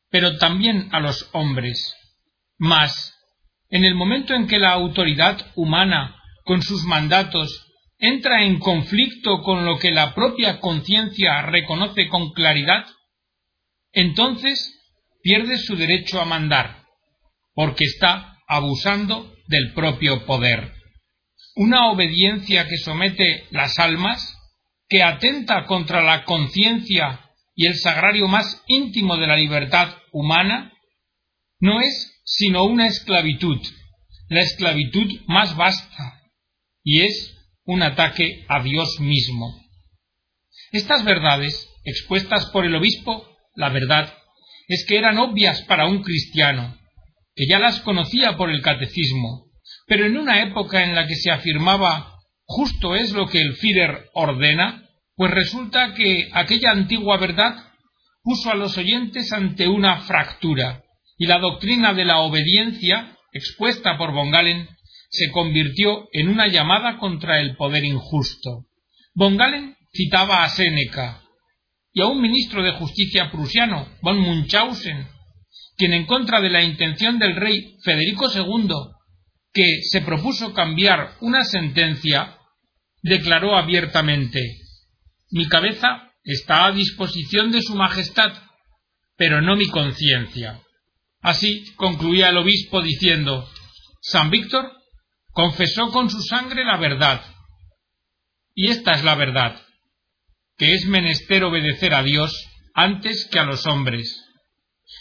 pero 0.09 0.37
también 0.37 0.87
a 0.91 0.99
los 0.99 1.29
hombres. 1.33 1.93
Mas, 2.57 3.13
en 3.69 3.83
el 3.83 3.95
momento 3.95 4.33
en 4.33 4.47
que 4.47 4.59
la 4.59 4.71
autoridad 4.71 5.51
humana, 5.55 6.15
con 6.45 6.61
sus 6.61 6.83
mandatos, 6.83 7.67
entra 7.97 8.43
en 8.43 8.59
conflicto 8.59 9.41
con 9.41 9.65
lo 9.65 9.77
que 9.77 9.91
la 9.91 10.13
propia 10.15 10.59
conciencia 10.59 11.41
reconoce 11.41 12.07
con 12.07 12.31
claridad, 12.31 12.85
entonces 13.91 14.80
pierde 15.21 15.57
su 15.57 15.75
derecho 15.75 16.19
a 16.19 16.25
mandar, 16.25 16.83
porque 17.53 17.85
está 17.85 18.37
abusando 18.47 19.33
del 19.47 19.73
propio 19.73 20.25
poder. 20.25 20.73
Una 21.55 21.91
obediencia 21.91 22.67
que 22.67 22.77
somete 22.77 23.45
las 23.51 23.77
almas, 23.79 24.37
que 24.87 25.03
atenta 25.03 25.65
contra 25.65 26.01
la 26.01 26.23
conciencia 26.23 27.29
y 27.55 27.67
el 27.67 27.75
sagrario 27.75 28.27
más 28.27 28.63
íntimo 28.67 29.17
de 29.17 29.27
la 29.27 29.35
libertad 29.35 29.95
humana, 30.11 30.73
no 31.59 31.81
es 31.81 32.21
sino 32.23 32.63
una 32.63 32.87
esclavitud, 32.87 33.59
la 34.29 34.41
esclavitud 34.41 35.21
más 35.27 35.55
vasta, 35.55 36.21
y 36.83 37.01
es 37.01 37.37
un 37.65 37.83
ataque 37.83 38.45
a 38.47 38.63
Dios 38.63 38.99
mismo. 38.99 39.61
Estas 40.71 41.03
verdades, 41.03 41.69
expuestas 41.83 42.49
por 42.51 42.65
el 42.65 42.75
obispo, 42.75 43.27
la 43.55 43.69
verdad 43.69 44.13
es 44.73 44.85
que 44.85 44.97
eran 44.97 45.17
obvias 45.17 45.63
para 45.63 45.85
un 45.85 46.01
cristiano, 46.01 46.77
que 47.35 47.45
ya 47.45 47.59
las 47.59 47.81
conocía 47.81 48.37
por 48.37 48.49
el 48.49 48.61
catecismo, 48.61 49.47
pero 49.85 50.05
en 50.05 50.17
una 50.17 50.41
época 50.41 50.83
en 50.83 50.95
la 50.95 51.07
que 51.07 51.15
se 51.15 51.29
afirmaba 51.29 52.15
justo 52.45 52.95
es 52.95 53.11
lo 53.11 53.27
que 53.27 53.41
el 53.41 53.55
Führer 53.55 54.09
ordena, 54.13 54.87
pues 55.15 55.31
resulta 55.31 55.93
que 55.93 56.29
aquella 56.33 56.71
antigua 56.71 57.17
verdad 57.17 57.55
puso 58.23 58.51
a 58.51 58.55
los 58.55 58.77
oyentes 58.77 59.33
ante 59.33 59.67
una 59.67 60.01
fractura, 60.01 60.83
y 61.17 61.25
la 61.25 61.39
doctrina 61.39 61.93
de 61.93 62.05
la 62.05 62.19
obediencia, 62.19 63.17
expuesta 63.33 63.97
por 63.97 64.13
von 64.13 64.31
Galen, 64.31 64.69
se 65.09 65.31
convirtió 65.31 66.07
en 66.13 66.29
una 66.29 66.47
llamada 66.47 66.97
contra 66.97 67.41
el 67.41 67.57
poder 67.57 67.83
injusto. 67.83 68.67
Von 69.13 69.35
Galen 69.35 69.75
citaba 69.93 70.43
a 70.43 70.49
Séneca 70.49 71.20
y 71.93 72.01
a 72.01 72.07
un 72.07 72.21
ministro 72.21 72.63
de 72.63 72.71
justicia 72.73 73.29
prusiano, 73.31 73.87
von 74.01 74.19
Munchausen, 74.19 75.07
quien 75.77 75.93
en 75.93 76.05
contra 76.05 76.39
de 76.39 76.49
la 76.49 76.63
intención 76.63 77.19
del 77.19 77.35
rey 77.35 77.77
Federico 77.83 78.29
II, 78.33 78.69
que 79.53 79.81
se 79.83 80.01
propuso 80.01 80.53
cambiar 80.53 81.17
una 81.21 81.43
sentencia, 81.43 82.37
declaró 83.01 83.57
abiertamente 83.57 84.39
Mi 85.31 85.47
cabeza 85.47 86.11
está 86.23 86.65
a 86.65 86.71
disposición 86.71 87.51
de 87.51 87.61
su 87.61 87.75
Majestad, 87.75 88.31
pero 89.17 89.41
no 89.41 89.55
mi 89.55 89.67
conciencia. 89.67 90.61
Así 91.21 91.73
concluía 91.75 92.29
el 92.29 92.37
obispo 92.37 92.81
diciendo 92.81 93.49
San 94.01 94.29
Víctor 94.29 94.71
confesó 95.31 95.89
con 95.91 96.09
su 96.09 96.21
sangre 96.21 96.63
la 96.63 96.77
verdad. 96.77 97.23
Y 98.53 98.69
esta 98.69 98.91
es 98.91 99.03
la 99.03 99.15
verdad, 99.15 99.61
que 100.61 100.75
es 100.75 100.85
menester 100.85 101.43
obedecer 101.43 101.91
a 101.95 102.03
Dios 102.03 102.31
antes 102.75 103.27
que 103.31 103.39
a 103.39 103.45
los 103.45 103.65
hombres. 103.65 104.23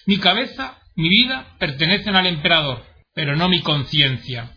Mi 0.07 0.17
cabeza, 0.17 0.79
mi 0.97 1.11
vida 1.11 1.55
pertenecen 1.59 2.17
al 2.17 2.27
emperador, 2.27 2.83
pero 3.13 3.37
no 3.37 3.47
mi 3.51 3.61
conciencia. 3.61 4.55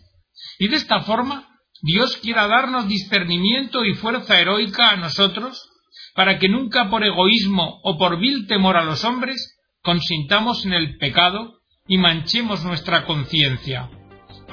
Y 0.58 0.68
de 0.68 0.76
esta 0.76 1.02
forma, 1.02 1.58
Dios 1.82 2.16
quiera 2.22 2.48
darnos 2.48 2.88
discernimiento 2.88 3.84
y 3.84 3.92
fuerza 3.92 4.40
heroica 4.40 4.92
a 4.92 4.96
nosotros, 4.96 5.68
para 6.14 6.38
que 6.38 6.48
nunca 6.48 6.88
por 6.88 7.04
egoísmo 7.04 7.80
o 7.82 7.98
por 7.98 8.18
vil 8.18 8.46
temor 8.46 8.78
a 8.78 8.84
los 8.84 9.04
hombres 9.04 9.58
consintamos 9.82 10.64
en 10.64 10.72
el 10.72 10.96
pecado 10.96 11.58
y 11.86 11.98
manchemos 11.98 12.64
nuestra 12.64 13.04
conciencia, 13.04 13.90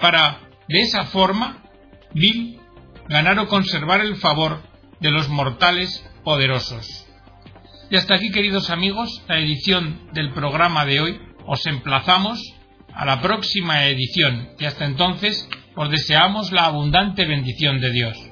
para, 0.02 0.50
de 0.68 0.82
esa 0.82 1.06
forma, 1.06 1.64
vil, 2.14 2.60
ganar 3.08 3.40
o 3.40 3.48
conservar 3.48 4.02
el 4.02 4.18
favor 4.18 4.62
de 5.00 5.12
los 5.12 5.30
mortales 5.30 6.11
poderosos. 6.24 7.08
Y 7.90 7.98
hasta 7.98 8.16
aquí, 8.16 8.32
queridos 8.32 8.70
amigos, 8.70 9.22
la 9.28 9.40
edición 9.40 10.10
del 10.14 10.32
programa 10.32 10.86
de 10.86 11.02
hoy. 11.02 11.20
Os 11.46 11.66
emplazamos 11.66 12.40
a 12.94 13.06
la 13.06 13.20
próxima 13.20 13.86
edición 13.86 14.50
y 14.60 14.66
hasta 14.66 14.86
entonces 14.86 15.50
os 15.76 15.90
deseamos 15.90 16.52
la 16.52 16.66
abundante 16.66 17.26
bendición 17.26 17.80
de 17.80 17.92
Dios. 17.92 18.31